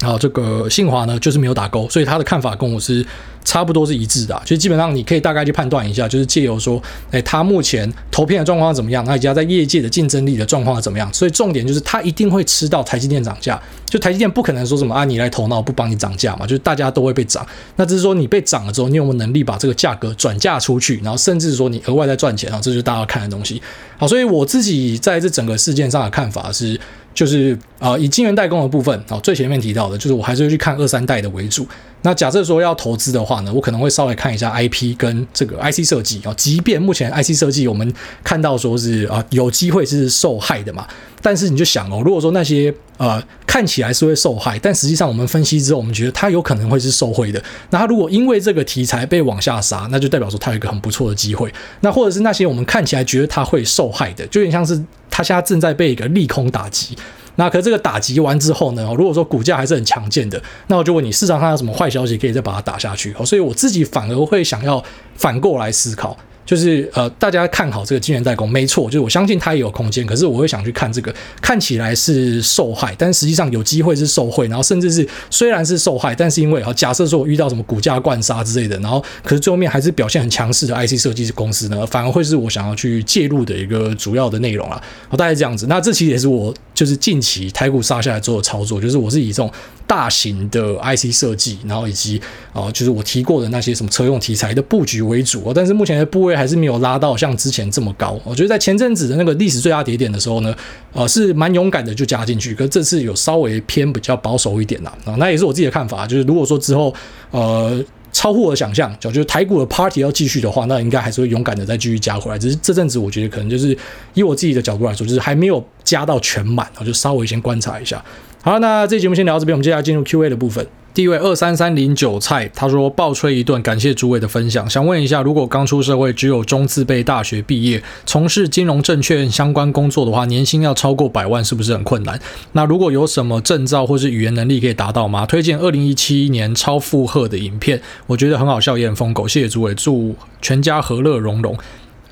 [0.00, 3.04] 然后这个信华呢，就是没有打勾，所以他的看法跟我是
[3.44, 23.62] 差不多是一致的，就基本上你可以大概去判断一下，就是借由说，哎，他目前投片的状况怎么样，那以及在业界的竞争力的状况怎么样，所以重点就是他一定会吃到台积电涨价，就台积电不可能说什么啊，你来投，那我不帮你涨价嘛，就是大家都会被涨，那只是说你被涨了之后，你有没有能力把这个价格转嫁出去，然后甚至说你额外再赚钱啊，这就是大家要看的东西。
[23.96, 26.78] 好，所以我自己在这整个事件上的看法是。
[27.14, 31.66] 就是啊、呃，以晶圆代工的部分啊，最前面提到的，就是我还是会去看二三代的为主。
[32.04, 36.32] 那假设说要投资的话呢，我可能会稍微看一下 IP 跟这个 IC 设计啊。
[36.36, 40.86] 即便目前 IC 设计我们看到说是啊有机会是受害的嘛，
[41.20, 47.42] 但是你就想哦，如果说那些呃看起来是会受害，但实际上我们分析之后，我们觉得它有可能会是受惠的。
[47.70, 51.52] 那它如果因为这个题材被往下杀，那就代表说它有一个很不错的机会。
[51.80, 54.80] 那或者是那些我们看起来觉得它会受害的，就有点像是。
[55.16, 56.98] 它现在正在被一个利空打击，
[57.36, 58.94] 那可这个打击完之后呢？
[58.96, 63.14] 如果说股价还是很强健的，那我就问你，市场上有什么坏消息可以再把它打下去？
[63.24, 64.82] 所以我自己反而会想要
[65.16, 66.16] 反过来思考。
[66.46, 70.06] 就是呃，大家看好这个晶圆代工，没错，就是我相信它也有空间。
[70.06, 84.80] 可是我会想去看这个，看起来是受害，但实际上有机会是受惠，然后甚至是虽然是受害，但是因为啊，假设说我遇到什么股价灌杀之类的，然后可是最后面还是表现很强势的 IC 设计公司呢，反而会是我想要去介入的一个主要的内容啊。
[85.08, 85.66] 好，大概这样子。
[85.68, 89.50] 那这其实也是我就是近期台股杀下来之后的操作，就是我是以这种
[89.86, 92.20] 大型的 IC 设计，然后以及
[92.52, 95.50] 啊，就是我提过的那些什么车用题材的布局为主。
[95.54, 96.34] 但是目前的部位。
[96.34, 98.20] 还是没有拉到像之前这么高。
[98.24, 100.52] 我觉得在前阵子的那个历史最大跌点的时候呢，
[100.92, 102.52] 呃，是蛮勇敢的就加进去。
[102.52, 104.92] 可是这次有稍微偏比较保守一点啦。
[105.16, 106.04] 那也是我自己的看法。
[106.04, 106.92] 就是如果说之后
[107.30, 107.80] 呃
[108.12, 112.36] 超乎我的想象，就就是台股的 party 要继续的话，那应该还是会勇敢的再继续加回来。
[112.36, 113.78] 只是这阵子我觉得可能就是
[114.14, 118.04] 以我自己的角度来说，就是还没有加到全满，我就稍微先观察一下。
[118.44, 120.66] 好，那这节目先聊到这边，我们接下来进入 Q&A 的部分。
[120.92, 124.68] 第一位二三三零韭菜，他说爆吹一顿，感谢诸位的分享。
[124.68, 132.20] 想问一下，如果刚出社会，只有中字辈大学毕业，从事金融证券相关工作的话，年薪要超过百万，是不是很困难？
[132.52, 135.24] 那如果有什么证照或是语言能力可以达到吗？
[135.24, 139.26] 推荐二零一七年超负荷的影片，我觉得很好笑，也很疯狗。
[139.26, 141.56] 谢谢诸位，祝全家和乐融融。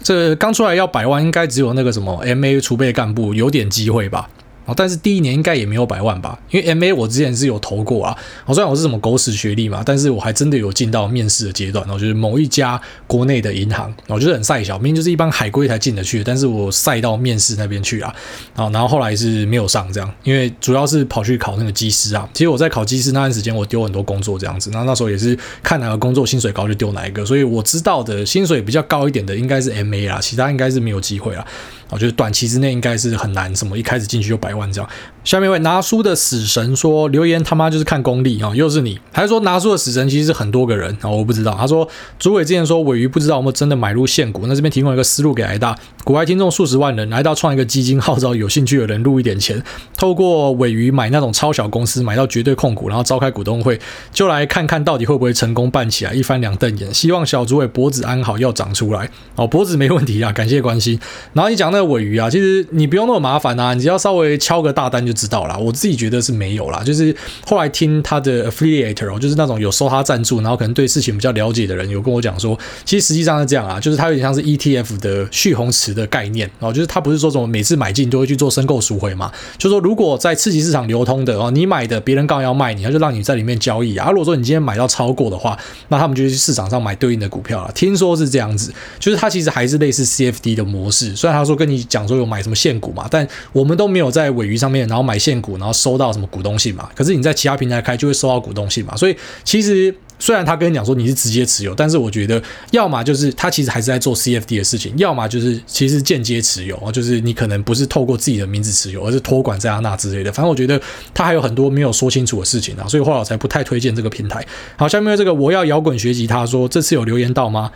[0.02, 4.30] 这刚出来要百万，应该只有那个什么 MA 储备干部有点机会吧。
[4.64, 8.16] 哦，但是第一年应该也没有百万吧，因为 MA 我之前是有投过啊。
[8.46, 11.84] 我虽然我是什么狗屎学历嘛，但是我还真的有进到面试的阶段。
[11.84, 18.14] 然后就是某一家国内的银行，我觉得很晒小，明明就是一般海归才进得去，但是我晒到面试那边去啊。
[18.54, 22.28] 啊，然后后来是没有上这样，因为主要是跑去考那个机师啊。
[22.32, 24.70] 其实我在考机师那段时间，我丢很多工作这样子。
[24.72, 31.44] 那那时候也是看哪个工作薪水高就丢哪一个，所以我知道的薪水比较高一点的应该是 MA 啦，其他应该是没有机会啦。
[31.92, 34.90] 我觉得短期之内应该是很难，什么一开始进去就百万这样。
[35.24, 41.08] 下面一位拿书的死神说，留言他妈就是看功力啊，又是你，还是说拿书的死神其实是很多个人啊？
[41.08, 41.54] 我不知道。
[41.56, 49.62] 他说，主委之前说尾鱼不知道有没有真的买入现股，那这边提供一个思路给来大，国外听众数十万人，来到创一个基金，号召有兴趣的人入一点钱，
[49.96, 53.78] 透过尾鱼买那种超小公司，买到绝对控股，然后召开股东会，
[54.12, 56.92] 就来看看到底会不会成功办起来，一翻两瞪眼。
[56.92, 60.98] 希望小主委脖子安好，要长出来哦，脖子没问题啊，感谢关心。
[61.32, 65.11] 然后你讲那个尾鱼啊，其实你不用那么麻烦啊，你只要稍微敲个大单就。
[65.12, 65.58] 就知道了。
[65.58, 67.14] 我自己觉得是没有啦，就是
[67.46, 84.10] 后来听他的 affiliator，就是那种有收他赞助，然后可能对事情比较了解的人，有跟我讲说，其实实际上是这样啊，就是它有点像是 ETF 的蓄洪池的概念哦，就是它不是说什么每次买进都会去做申购赎回嘛，就说如果在次级市场流通的哦，你买的别人刚要卖你，他就让你在里面交易啊。
[84.10, 87.72] 如果说你今天买到超过的话，那他们就去市场上买对应的股票了。
[87.72, 96.88] 听说是这样子，就是它其实还是类似 CFD 的模式，虽然他说跟你讲说有买什么现股嘛，但我们都没有在尾鱼上面然后买现股，然后收到什么股东信嘛。
[96.94, 99.94] 可是你在其他平台开就会收到股东信嘛，所以其实。
[100.18, 110.30] 虽然他跟你讲说你是直接持有，但是我觉得要么就是他其实还是在做 CFD 的事情，要么就是其实间接持有，就是你可能不是透过自己的名字持有，而是托管在阿纳之类的。
[110.30, 110.80] 反正我觉得
[111.12, 114.46] 他还有很多没有说清楚的事情啊，所以后来我才不太推荐这个平台。
[114.76, 117.72] 好，下面这个我要摇滚学吉他说这次有留言到吗？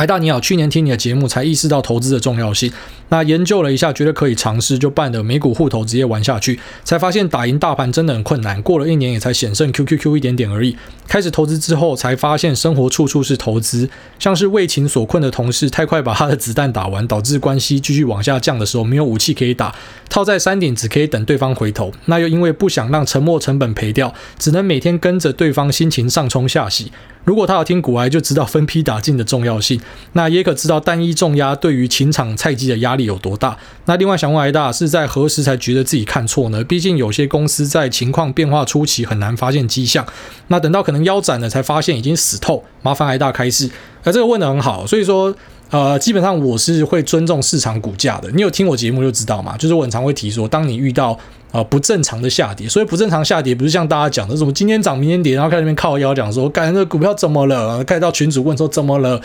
[0.00, 2.72] 海大你好，去年听你的节目才意识到投资的重要性。
[3.10, 8.62] 那研究了一下，觉得可以尝试，就办的美股户头，直接玩下去，才发现打赢大盘真的很困难。
[8.62, 10.74] 过了一年，也才险胜 QQQ 一点点而已。
[11.06, 13.90] 开始投资之后，才发现生活处处是投资。
[14.18, 19.74] 像是为情所困的同事，太快把他的子弹打完，导致关系继续往下降的时候，没有武器可以打，
[20.08, 21.92] 套在山顶，只可以等对方回头。
[22.06, 26.90] 那又因为不想让沉没成本赔掉，只能每天跟着对方心情上冲下洗。
[27.24, 29.78] 如果他有听股癌，就知道分批打进的重要性。
[30.12, 33.56] 那也可知道单一重压对于情场菜鸡的压力有多大。
[33.86, 36.64] 那另外想问癌大是在何时才觉得自己看错呢？
[36.64, 40.06] 毕竟有些公司在情况变化初期很难发现迹象，
[40.48, 42.64] 那等到可能腰斩了才发现已经死透。
[42.82, 43.70] 麻烦癌大开示。
[44.02, 45.34] 而这个问得很好，所以说。
[45.70, 48.28] 呃，基本上我是会尊重市场股价的。
[48.32, 51.16] 你有听我节目就知道嘛，就是我很常会提说，当你遇到
[51.52, 57.84] 呃不正常的下跌，所以不正常下跌不是像大家讲的什么今天涨明天跌，然后开始那边靠腰讲说，感觉这股票怎么了？
[57.84, 59.20] 开始到群主问说怎么了？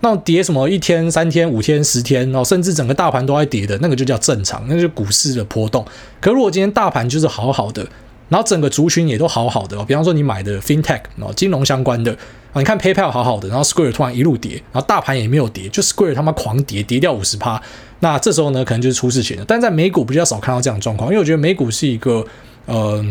[0.00, 5.84] 那跌什么一天、三天、五天、十天，然后甚至整个大盘都在跌的那个就叫正常，那就是股市的波动。
[6.20, 7.84] 可如果今天大盘就是好好的，
[8.28, 11.00] 然后整个族群也都好好的，比方说你买的 FinTech，
[11.34, 12.12] 金融相关的
[12.52, 12.60] 啊。
[12.60, 17.60] 你看 PayPal 好好的，然后 Square 突然一路跌，然后大盘也没有跌，就 Square 他妈狂跌，跌掉五十趴。
[18.00, 19.44] 那这时候呢，可能就是出事情了。
[19.48, 22.24] 但在美股比较少看到这样的状况，因为我觉得美股是一个，
[22.66, 23.04] 呃。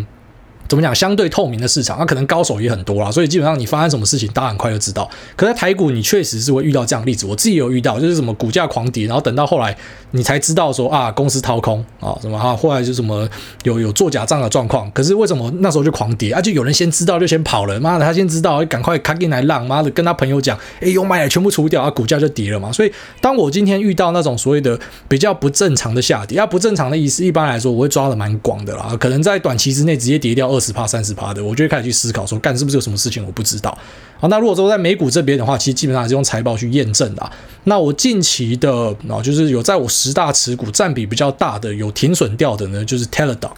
[0.67, 0.93] 怎么讲？
[0.93, 5.07] 相对透明的市场，那可能高手也很多啦，所以基本上你发生什么事情，大家很快就知道。
[5.35, 9.75] 可在台股，你确实是会遇到这样的例子，我自己有遇到，就是什么股价狂跌，然后等到后来
[10.11, 13.27] 你才知道说啊，公司掏空啊，什么、啊，后来就什么
[13.63, 14.89] 有有做假账的状况。
[14.91, 16.41] 可是为什么那时候就狂跌啊？
[16.41, 22.71] 就有人先知道就先跑了，妈的，他先知道，赶快卡进来浪，妈的跟他朋友讲，哎，呦妈呀全部除掉啊，股价就跌了嘛。
[22.71, 31.43] 所以当我今天遇到那种所谓的比较不正常的下跌，啊，不正常的意思，一般来说我会抓的蛮广的啦，可能在短期之内直接跌掉二二十趴、三十趴的。
[31.43, 33.77] 我就会开始去思考说，干是不是有什么事情我不知道？
[34.19, 37.31] 好，那如果说在美股这边的话，其实基本上还是用财报去验证的。
[37.65, 43.51] 那我近期的啊，就是有在我十大持股占比比较大的，有停损掉的呢，就是 Teladoc。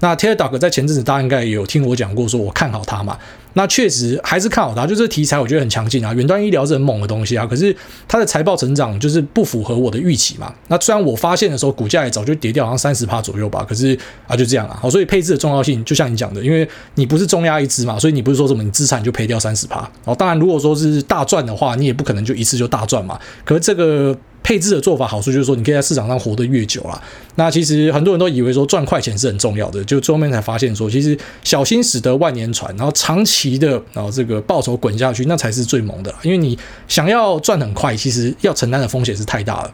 [0.00, 3.16] 那 Teladoc 在前阵子大家应该也有听我讲过，说我看好它嘛。
[3.54, 7.46] 那确实还是看好它，就这题材我觉得很强劲啊，远端医疗是很猛的东西啊。
[7.46, 7.74] 可是
[8.08, 10.52] 它的财报成长就是不符合我的预期嘛。
[10.68, 13.64] 那虽然我发现的时候股价也早就跌掉，好像三十趴左右吧。
[13.68, 19.88] 可是啊就这样啊，好，所以配置的重要性就像你讲的，因为你不是重压一支嘛，所以你不是说什么你资产就赔掉三十趴。
[20.04, 23.18] 哦，当然如果说是大赚的话，你也不可能就一次就大赚嘛。
[23.44, 24.16] 可是这个。
[24.42, 27.00] 配置的做法好处就是说，你可以在市场上活得越久啦。
[27.36, 36.14] 那其实很多人都以为说赚快钱是很重要的，就最后面才发现说，其实小心驶得万年船，然后长期的，然后这个报酬滚下去，那才是最猛的。
[36.22, 39.70] 因为你想要赚很快，其实要承担的风险是太大了。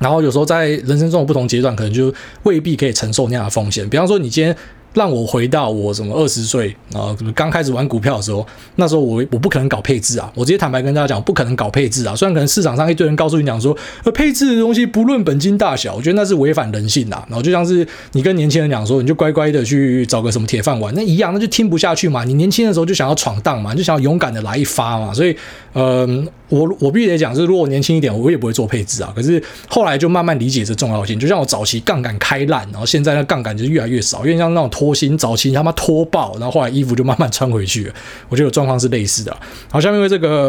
[0.00, 2.12] 然后有时候在人生中的不同阶段，可能就
[2.44, 3.88] 未必可以承受那样的风险。
[3.88, 4.56] 比方说，你今天。
[4.94, 8.46] 让我回到我什么二十岁啊，刚开始玩股票的时候，
[8.76, 12.16] 那时候我我不可能搞配置啊，我直接坦白跟大家讲，不可能搞配置啊。
[12.16, 17.16] 虽然可能市场上一堆人告诉你讲说，呃，配置的东西不论本金大小，我觉得那是违反人性的。
[17.28, 22.24] 然后就像是你跟年轻人讲说，你就乖乖的去找个什么铁饭碗，那一样，那就听不下去嘛。
[22.24, 25.12] 你年轻的时候就想要闯荡嘛，就想要勇敢的来一发嘛。
[25.12, 25.36] 所以，
[25.74, 29.12] 嗯、我我必须得讲，是如果我年轻一点，我也不会做配置啊。
[29.14, 37.94] 可是后来就慢慢理解这重要性，就像我早期杠杆开烂，然后现在那杠杆就越来越少，因为像那种拖薪早期他妈拖爆，然后后来衣服就慢慢穿回去了。
[38.28, 39.36] 我觉得状况是类似的。
[39.70, 40.48] 好，下面为这个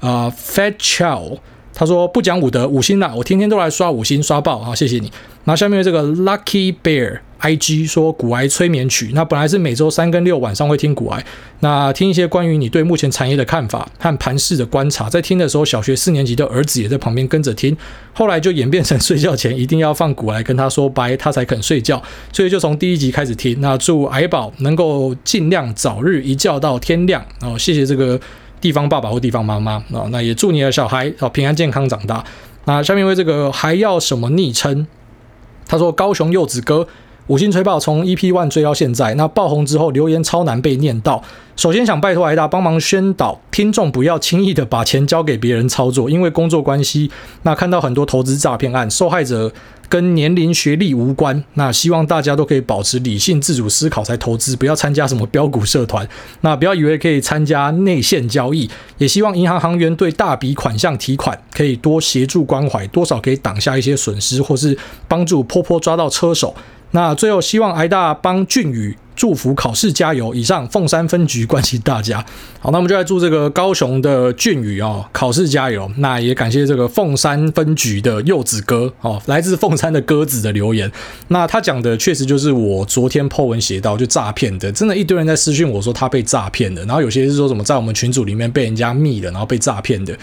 [0.00, 1.38] 啊、呃、Fat Child
[1.78, 5.08] 他说不讲武德，五星啦，我天天都来刷五星刷爆，啊，谢谢你。
[5.44, 7.20] 那下面这个 Lucky Bear。
[7.40, 11.24] IG 说股癌催眠曲，那本来是每周三跟六晚上会听股癌，
[11.60, 17.76] 那听一些关于你对目前产业的看法和盘势的观察，在听的时候，小学四年级的儿子也在旁边跟着听，
[18.12, 23.60] 后来就演变成睡觉前一定要放股癌跟他说拜，他才肯睡觉，所以就从第一集开始听。
[23.60, 28.20] 那祝癌宝能够尽量早日一觉到天亮哦，谢谢这个
[28.60, 32.24] 地方爸爸或地方妈妈啊，那也祝你的小孩啊平安健康长大。
[32.64, 34.86] 那下面为这个还要什么昵称？
[35.66, 36.86] 他说高雄柚子哥。
[37.28, 41.22] 五星吹爆，从 EP One 追到现在，那爆红之后留言超难被念到。
[41.56, 47.10] 首先想拜托艾大帮忙宣导听众不要轻易的把钱交给别人操作，因为工作关系，
[47.42, 49.52] 那看到很多投资诈骗案，受害者
[49.90, 51.44] 跟年龄、学历无关。
[51.54, 56.08] 那希望大家都可以保持理性、自主思考才投资，不要参加什么标股社团。
[56.40, 66.54] 那不要以为可以参加内线交易，也希望银行行员对大笔款项提款可以多协助关怀，多少可以挡下一些损失，或是帮助波波抓到车手。
[66.92, 70.34] 那最后，希望癌大帮俊宇祝福考试加油。
[70.34, 72.24] 以上凤山分局关心大家。
[72.60, 75.90] 好，那我们就来祝这个高雄的俊宇哦，考试加油。
[75.98, 80.90] 那也感谢这个凤山分局的柚子哥哦，来自凤山的鸽子的留言。
[81.28, 90.16] 那他讲的确实就是我昨天 po 文写到就诈骗的，真的一堆人在私讯我说他被诈骗的，然后有些是说什么在我们群组里面被人家密了，然后被诈骗的。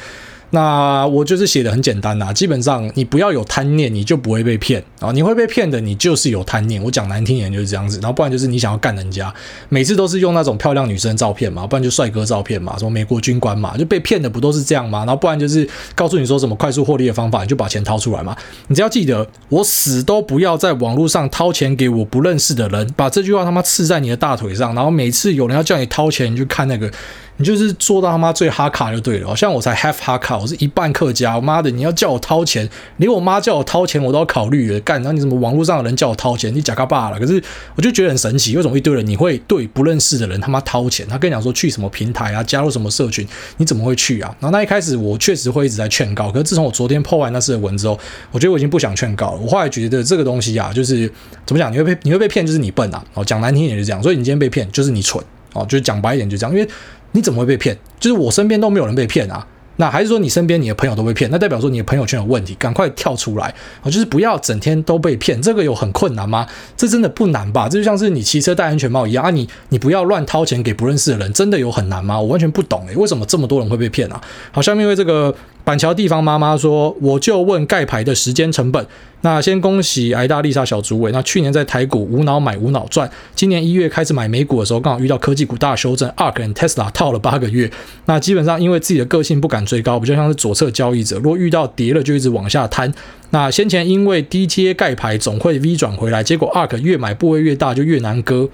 [0.56, 5.12] 那我就是写的很简单呐，基本上你不要有贪念，你就不会被骗啊。
[5.12, 6.82] 你会被骗的，你就是有贪念。
[6.82, 9.34] 我讲难听点就是这样子，然后不然就是你想要干人家，
[9.68, 15.00] 每次都是用那种漂亮女生照片嘛，不然就帅哥照片嘛，什么美国军官嘛，就被骗的不都是这样吗？
[15.00, 18.34] 然后不然就是告诉你说什么快速获利的方法，你就把钱掏出来嘛。
[18.70, 26.90] 你只要记得，我死都不要在网络上掏钱给我不认识的人，把这句话他妈刺在你的大腿上，然后每次有人要叫你掏钱，你就看那个。
[27.38, 37.20] 你就是做到他妈最哈卡就对了，像我才 half 哈卡，我是一半客家，我妈的，你要叫我掏钱，连我妈叫我掏钱我都要考虑了，干，然后你怎么网络上的人叫我掏钱，你假个爸了。
[37.20, 37.42] 可是
[37.76, 41.06] 我就觉得很神奇，为什么一堆人你会对不认识的人他妈掏钱？
[41.10, 44.34] 他跟你讲说去什么平台啊，加入什么社群，你怎么会去啊？
[44.40, 48.00] 然后那一开始我确实会一直在劝告，可是自从我昨天破完那次的文之后，
[48.32, 49.40] 我觉得我已经不想劝告了。
[49.42, 51.12] 我后来觉得这个东西啊，就是
[51.46, 53.04] 怎么讲，你会被你会被骗，就是你笨啊。
[53.14, 55.22] 哦，讲难听一点就是这样，所以你今天被骗就是你蠢
[55.54, 56.70] 哦，就是讲白一点就这样，因为。
[57.16, 57.78] 你怎么会被骗？
[57.98, 59.48] 就是我身边都没有人被骗啊。
[59.78, 61.30] 那还是说你身边你的朋友都被骗？
[61.32, 63.86] 那代表说你的朋友圈有问题，赶快跳出来啊！
[63.86, 65.42] 就是不要整天都被骗。
[65.42, 66.46] 这个有很困难吗？
[66.78, 67.68] 这真的不难吧？
[67.70, 69.30] 这就像是你骑车戴安全帽一样啊！
[69.32, 72.20] 你你不要乱掏钱给不认识的人，真的有很难吗？
[72.20, 74.22] 我完全不懂诶，为什么这么多人会被骗啊？
[74.52, 75.34] 好，下面因为这个。
[75.66, 78.86] 板桥地方妈妈说：“我就问盖牌的时间成本。
[79.22, 81.12] 那先恭喜癌大丽莎小主委。
[81.12, 87.70] 那去年在台股无脑买无脑赚，今年一月开始买美股的时候，刚好遇到科技股大修正，ARK 和 Tesla 套了八个月。
[88.06, 91.16] 那基本上因为自己的个性不敢追高，比较像是左侧交易者。
[91.18, 92.94] 如果遇到跌了就一直往下摊。
[93.32, 98.48] 那先前因为低阶盖牌总会 V 转回来，结果 ARK 越买部位越大，就越难割。”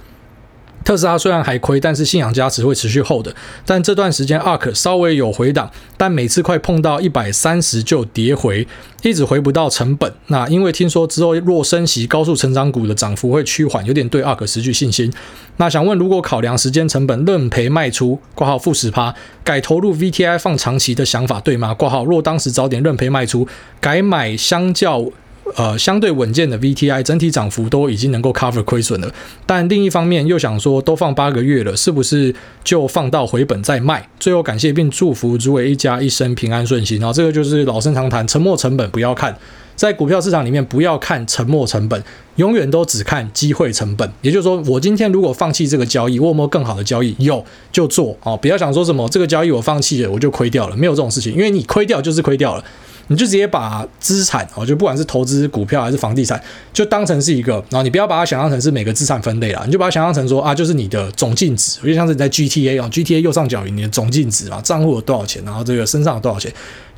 [0.84, 3.34] 特斯拉虽然还亏，但是信仰加持会持续厚的。
[3.66, 8.68] 但这段时间 ARK 稍微有回档，但每次快碰到一百三十就跌回，
[9.04, 10.12] 一直回不到成本。
[10.28, 15.12] 那因为听说之后若升息，高速成长股的涨幅会趋缓，有点对 ARK 失去信心。
[15.58, 19.14] 那想问，如果考量时间成本，认赔卖出，挂号负十趴，
[19.44, 21.74] 改投入 VTI 放长期的想法对吗？
[21.74, 23.48] 挂号若当时早点认赔卖出，
[23.80, 25.06] 改买相较。
[25.56, 29.14] 呃，相对稳健的 VTI 整体涨幅都已经能够 cover 亏损了，
[29.46, 34.08] 但另一方面又想说，都放八个月了，是不是就放到回本再卖？
[34.18, 37.00] 最后感谢并祝福诸位一家一生平安顺心。
[37.00, 39.36] 然后这个就是老生常谈，沉没成本不要看，
[39.76, 42.02] 在股票市场里面不要看沉没成本，
[42.38, 44.10] 永远都只看机会成本。
[44.22, 47.14] 也就是说，我今天如果放弃这个交易，我有没有更好的交易？
[47.20, 52.64] 有就做哦，不要想说什么这个交易我放弃了我就亏掉了，没有这种事情，因为你亏掉就是亏掉了。
[53.12, 66.52] 你就直接把资产哦，就不管是投资股票还是房地产，就当成是一个，然后你不要把它想象成是每个资产分类啦，你就把它想象成说啊，就是你的总净值，就像是你在 GTA 啊，GTA 右上角有你的总净值啊，账户有多少钱，然后这个身上有多少钱，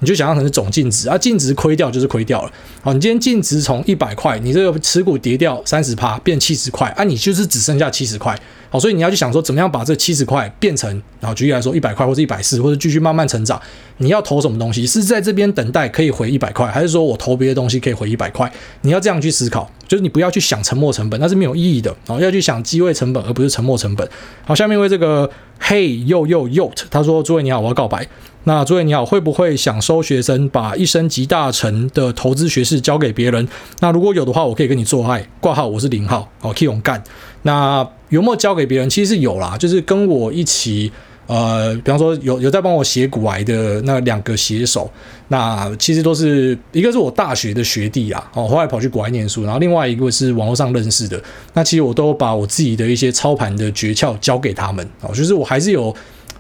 [0.04, 2.52] 你就想象成是总净值啊，净值亏掉就是亏掉了。
[2.82, 8.38] 好，你今天净值从一百块，你这个持股跌掉三十趴，变七十块，啊，你就是只剩下七十块。
[8.70, 10.90] 好，所以你要去想说，怎么样把这七十块变成，
[11.20, 13.62] 然后举例来说，一百块或者一百四，或者继续慢慢成长。
[13.98, 14.86] 你要投什么东西？
[14.86, 18.52] 是在这边等待可以回一百块，还是说我投别的东西可以回一百块？
[18.82, 21.96] 你要这样去思考，就是你不要去想沉没成本，那是没有意义的。
[22.08, 24.10] 然后要去想机会成本，而不是沉没成本。
[24.44, 25.30] 好，下面为这个
[25.62, 28.08] Hey Yo Yo Yot，他说：诸位你好，我要告白。
[28.46, 33.48] 那诸位你好，会不会想收学生，把一生集大成的投资学识交给别人？
[33.82, 37.04] 那如果有的话，我可以跟你做爱挂号，我是零号，哦，可以勇干。
[37.44, 38.90] 那有没有交给别人？
[38.90, 40.92] 其实是有啦，就是跟我一起，
[41.28, 44.92] 呃，比方说有有在帮我写股癌的那两个写手，
[45.30, 51.22] 那其实都是一个是我大学的学弟啊，哦，后来跑去国外念书，然后另外一个是网络上认识的。
[51.54, 55.96] 那其实我都把我自己的一些操盘的诀窍教给他们，哦，就是我还是有。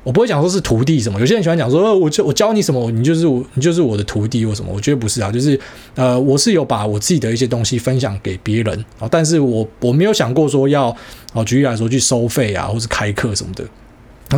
[0.05, 4.69] 我不会讲说是徒弟什么，有些人喜欢讲说，我就我教你什么，你就是我，你就是我的徒弟或什么。
[4.69, 5.57] 我觉得不是啊，就是
[5.95, 10.93] 呃，我是有把我自己的一些东西分享给别人啊，但是我我没有想过说要
[11.31, 13.63] 啊，举例来说去收费啊，或是开课什么的。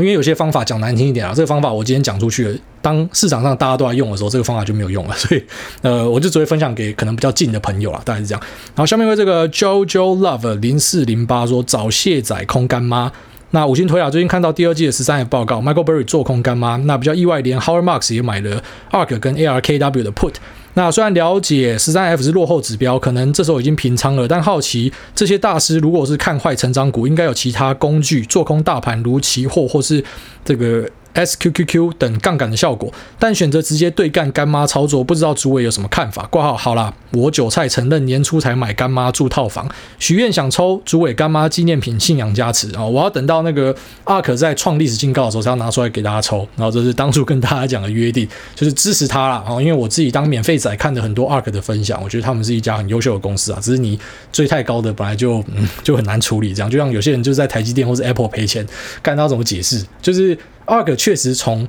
[0.01, 5.15] 因为有些方法讲难听一点啊，这个方法我今天讲出去，当市场上大家都在用的时候，这个方法就没有用了。
[5.15, 5.43] 所以，
[5.81, 8.41] 呃，我就只会分享给可能比较近的朋友啊，大概是这样。
[8.75, 13.11] 然后下面为这个 JoJo Love 零四零八说早卸载空干妈。
[13.55, 20.33] 那五星推啊，最近看到第二季的十三 F 报告，Michael Berry 做空干妈，那比较意外，连 Howard Marks 也买了 ARK 跟 ARKW 的 Put。
[20.73, 30.03] 那虽然了解十三 F 是落后指标，可能这时候已经平仓了，但好奇这些大师如果是看坏成长股，应该有其他工具做空大盘，如期货或是
[30.43, 30.85] 这个。
[31.15, 36.27] SQQQ 等杠杆的效果，但选择直接对干干妈操作，不知道主委有什么看法？
[36.27, 42.85] 挂号好啦，我韭菜承认年初才买干妈住套房，许愿想抽主委干妈纪念品，信仰加持啊！
[42.85, 46.47] 我要等到那个 ARK 在创历史新高的时候，才要拿出来给大家抽。
[46.57, 49.45] 然后这是当初跟大家讲的约定，就是支持他啦。
[49.61, 53.59] 因为我自己当免费仔看的很多 ARK 的分享，我觉得他们是一家很优秀的公司啊。
[53.61, 53.97] 只是你
[54.33, 58.67] 追太高的本来就嗯就很难处理，这样就像有些人就在台积电或是 Apple 赔钱，
[59.01, 60.37] 看他怎么解释，就是。
[60.65, 61.67] ARK 确实从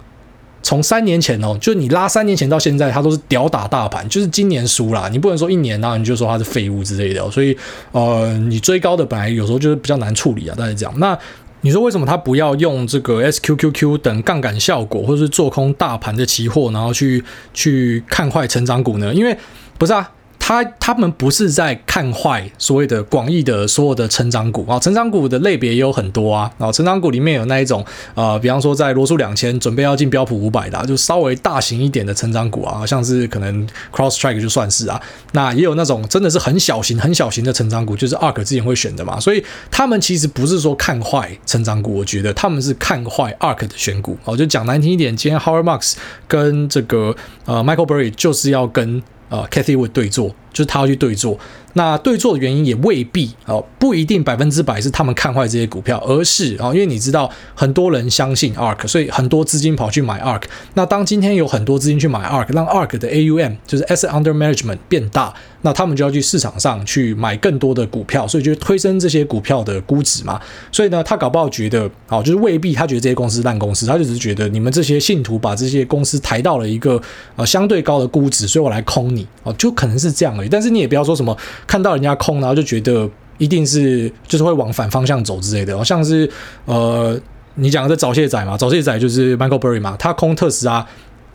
[0.62, 7.56] 从三年前哦，就你拉三年前到现在，它都是屌打大盘，就是今年输啦，你不能说一年然后你就说它是废物之类的，所以
[7.92, 10.92] 呃，你追高的本来有时候就是比较难处理啊，大概这样。
[10.98, 11.16] 那
[11.60, 17.22] 你说为什么他不要用这个 SQQQ 等杠杆效果，或者是做空大盘的期货，然后去
[17.54, 19.14] 去看坏成长股呢？
[19.14, 19.36] 因为
[19.78, 20.10] 不是啊。
[20.46, 27.84] 他他们不是在看坏所谓的广义的所有的成长股啊，成长股的类别也有很多啊，然后成长股里面有那一种
[28.14, 45.94] 呃，比方说在罗素两千准备要进标普五百的，就稍微大型一点的成长股啊，像是可能 CrowdStrike 就算是啊，那也有那种真的是很小型很小型的成长股，就是 ARK 之前会选的嘛，所以他们其实不是说看坏成长股，我觉得他们是看坏 ARK 的选股，哦，就讲难听一点，今天 Howard Marks
[46.28, 47.16] 跟这个
[47.46, 49.02] 呃 Michael Burry 就是要跟。
[49.28, 51.38] 呃 Cathy Wood 对坐，就是他要去对做。
[51.74, 60.44] 那对做的原因也未必哦，不一定百分之百是他们看坏这些股票，而是啊，因为你知道很多人相信 ARK，所以很多资金跑去买 ARK。
[60.72, 70.40] 那当今天有很多资金去买 ARK，让 ARK 的 AUM 就是 Asset Under Management 变大，那他们就要去市场上去买更多的股票，所以就推升这些股票的估值嘛。
[70.72, 76.98] 所以呢，他搞不好觉得哦，就是未必他觉得这些公司烂公司，他就只是觉得你们这些信徒把这些公司抬到了一个
[77.36, 81.36] 呃相对高的估值，所以我来空你哦，就可能是这样而但是你也不要说什么。
[81.66, 86.30] 看到人家空，然后就觉得一定是就是会往反方向走之类的，像是
[86.64, 87.18] 呃，
[87.54, 90.86] 你讲的这早泄仔嘛，早泄仔就是 Michael Burry 嘛，他空特斯拉，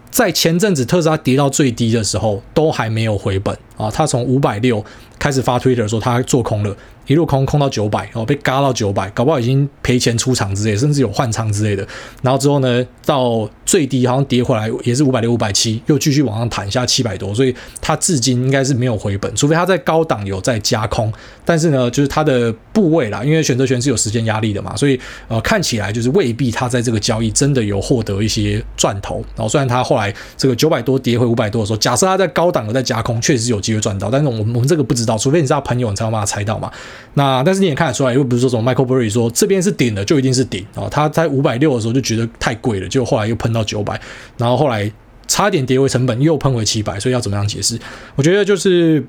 [0.09, 4.83] 在前阵子特斯拉跌到最低的时候，都还没有回本啊，他从五百六
[5.19, 6.75] 开始发 Twitter 说他做空了。
[7.11, 11.85] 一路空空到九百，哦，被嘎到九百，搞不好已经赔钱出场之类，甚至有换仓之类的。
[12.21, 17.35] 然后之后呢，到最低好像跌回来也是五百六、五百七，又继续往上弹，下七百多。
[17.35, 21.11] 所以它至今应该是没有回本，除非它在高档有在加空。
[21.43, 24.97] 但是呢，就是它的部位啦，因为选择权是有时间压力的嘛，所以
[25.27, 29.21] 呃看起来就是未必它在这个交易真的有获得一些赚头。
[29.35, 34.09] 然后虽然它后来这个九百多跌回五百多的时候，假设它在高档有在加空，确实有机会赚到。
[34.09, 36.71] 但是我们我们这个不知道，除非你是他朋友，你才有办法猜到嘛。
[37.13, 43.99] 那但是你也看得出来，又不是说什么 Michael Burry 说这边是顶的就一定是顶啊，他在五百六的时候就觉得太贵了，就后来又喷到九百，
[44.37, 44.91] 然后后来
[45.27, 47.79] 差点跌回成本，又喷回七百，所以要怎么样解释？
[48.15, 49.03] 我觉得就是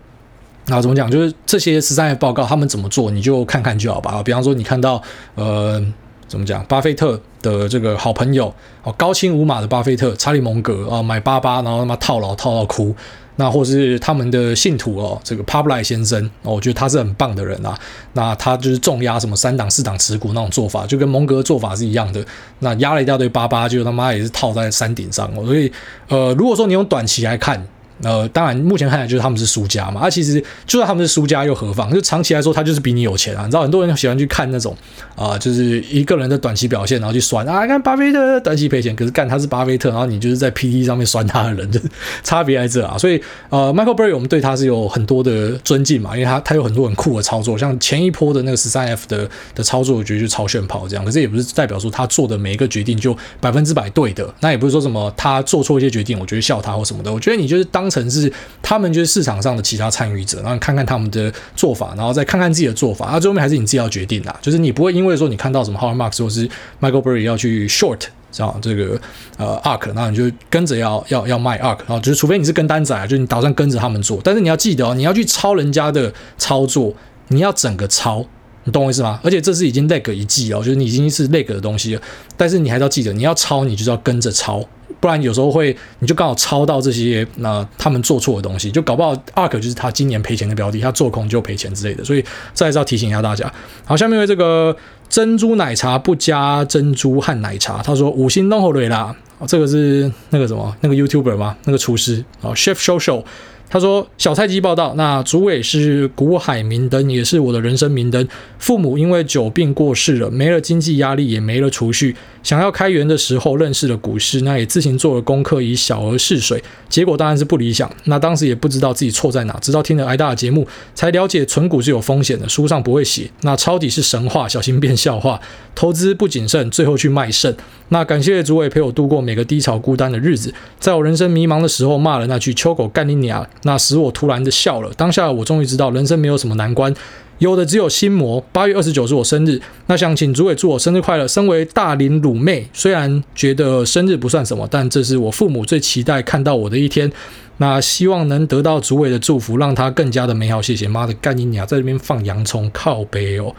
[0.69, 1.11] 啊，怎么讲？
[1.11, 4.23] 就是这些十三 F 报告他们怎么做，你就看看就好吧。
[4.23, 5.03] 比方说你看到
[5.35, 5.85] 呃，
[6.33, 6.65] 怎么讲？
[6.65, 8.47] 巴菲特的这个好朋友
[8.83, 12.97] 哦，高清无码的巴菲特查理蒙格啊，买八八，然后他妈套牢套到哭。
[13.37, 17.79] 那或是他们的信徒哦，这个 Public 先生哦，我觉得他是很棒的人啊。
[18.15, 22.25] 那他就是重压什么三档四档持股那种做法，就跟蒙格做法是一样的。
[22.61, 25.45] 那压了一大堆八八，就他妈也是套在山顶上哦。
[25.45, 25.71] 所以
[26.09, 27.63] 呃，如果说你用短期来看。
[28.03, 30.03] 呃，当然，目前看来就是他们是输家嘛。
[30.03, 31.93] 啊，其实就算他们是输家又何妨？
[31.93, 33.45] 就长期来说，他就是比你有钱啊。
[33.45, 34.77] 你知道，很多人喜欢去看那种
[35.15, 41.79] 啊、就是一个人的短期表现，然后去酸啊，看巴菲特短期赔钱，可是干他是巴菲特，然后你就是在 PT 上面酸他的人，就
[42.25, 42.99] 差别在这啊。
[42.99, 51.05] 所以呃，Michael Burry 我们对他是有很多的尊敬嘛，因为他他有很多很酷的操作，像前一波的那个十三 F 的的操作，我觉得就超炫跑这样。
[51.05, 57.13] 可是也不是代表说他做的每一个决定就百分之百对的，那也不是说什么他做错一些决定，我觉得笑他或什么的。
[57.13, 58.33] 我觉得你就是当成是。
[58.65, 64.35] 他们就是市场上的其他参与者，然后看看他们的做法，然后再看看自己的做法，啊，最后面还是你自己要决定的。
[64.41, 66.49] 就是你不会因为说你看到什么 Howard Marks 或是
[66.81, 68.99] Michael Burry 要去 short 这样这个
[69.37, 76.95] 呃 ARK，那你就跟着要要要卖 ARK，然后就是除非你是跟单仔，就是你打算跟着他们做，但是你要记得哦，你要去抄人家的操作，
[77.29, 78.25] 你要整个抄，
[78.65, 79.21] 你懂我意思吗？
[79.23, 82.01] 而且这是已经 lag 一季哦，就是你已经是 lag 的东西了，
[82.37, 84.65] 但是你还是要记得，你要抄，你就是要跟着抄。
[85.03, 92.25] 不然有时候会你就刚好抄到这些那、他们做错的东西，就搞不好 ARK 就是他今年赔钱的标的，他做空就赔钱之类的，所以
[92.55, 93.53] 这还是要提醒一下大家。
[93.85, 94.75] 好，下面为这个
[95.09, 99.13] 珍珠奶茶不加珍珠和奶茶，他说五星弄好瑞啦，
[99.49, 101.57] 这个是那个什么那个 YouTuber 吗？
[101.65, 103.25] 那个厨师啊，Chef Show Show。
[103.73, 108.29] 他说：“小菜鸡报道，那主委是股海明灯，也是我的人生明灯。
[108.59, 112.15] 父母因为久病过世了，没了经济压力，也没了储蓄。
[112.43, 117.91] 想要开源的时候，认识了股市，那也自行做了功课，以小额试水，结果当然是不理想。
[118.05, 123.31] 那当时也不知道自己错在哪，直到听了挨大的节目，才了解存股是有风险的，书上不会写。
[123.41, 125.41] 那抄底是神话，小心变笑话。
[125.75, 127.57] 投资不谨慎，最后去卖肾。
[127.89, 134.91] 那感谢主委陪我度过每个低潮孤单的日子，在我人生迷茫的时候，骂了那句‘秋狗干你娘’。”那使我突然的笑了。
[134.97, 136.95] 当下我终于知道，人生没有什么难关，
[137.39, 138.41] 有的只有心魔。
[138.53, 141.27] 八月二十九是我生日，那想请主委祝我生日快乐。
[141.27, 147.11] 身为大龄乳妹，虽然觉得生日不算什么，但这是我父母最期待看到我的一天。
[147.59, 150.61] 那希望能得到主委的祝福，让他更加的美好。
[150.61, 153.55] 谢谢妈的干你娘，在这边放洋葱靠北哦。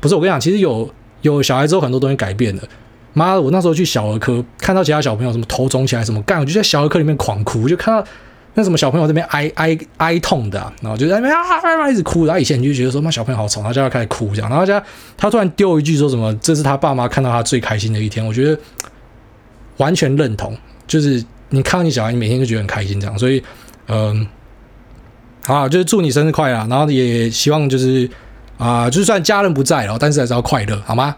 [0.00, 0.90] 不是我跟你讲，其实有
[1.22, 2.62] 有小孩之后，很多东西改变了。
[3.14, 8.06] 妈的，我那时候去小儿科，看到其他小朋友什么头肿起来什么干，我就在小儿科里面狂哭，就看到。
[8.58, 12.24] 那什么小朋友这边哀哀哀痛的、啊，然后就在那边啊啊啊，一直哭。
[12.24, 14.48] 然后以前你就觉得说，妈小朋友好吵，然后就要开始哭这样。
[14.48, 14.82] 然后他
[15.16, 18.26] 他突然丢一句说什么，这是他爸妈看到他最开心的一天。
[18.26, 18.58] 我觉得
[19.76, 23.18] 完全认同，就是你看到你小孩，你每天就觉得很开心这样。
[23.18, 23.42] 所以，
[23.88, 24.26] 嗯，
[25.44, 26.66] 好，就是祝你生日快乐。
[26.68, 28.08] 然后也希望就是
[28.56, 31.14] 啊、就算家人不在了，但是还是要快乐，好吗？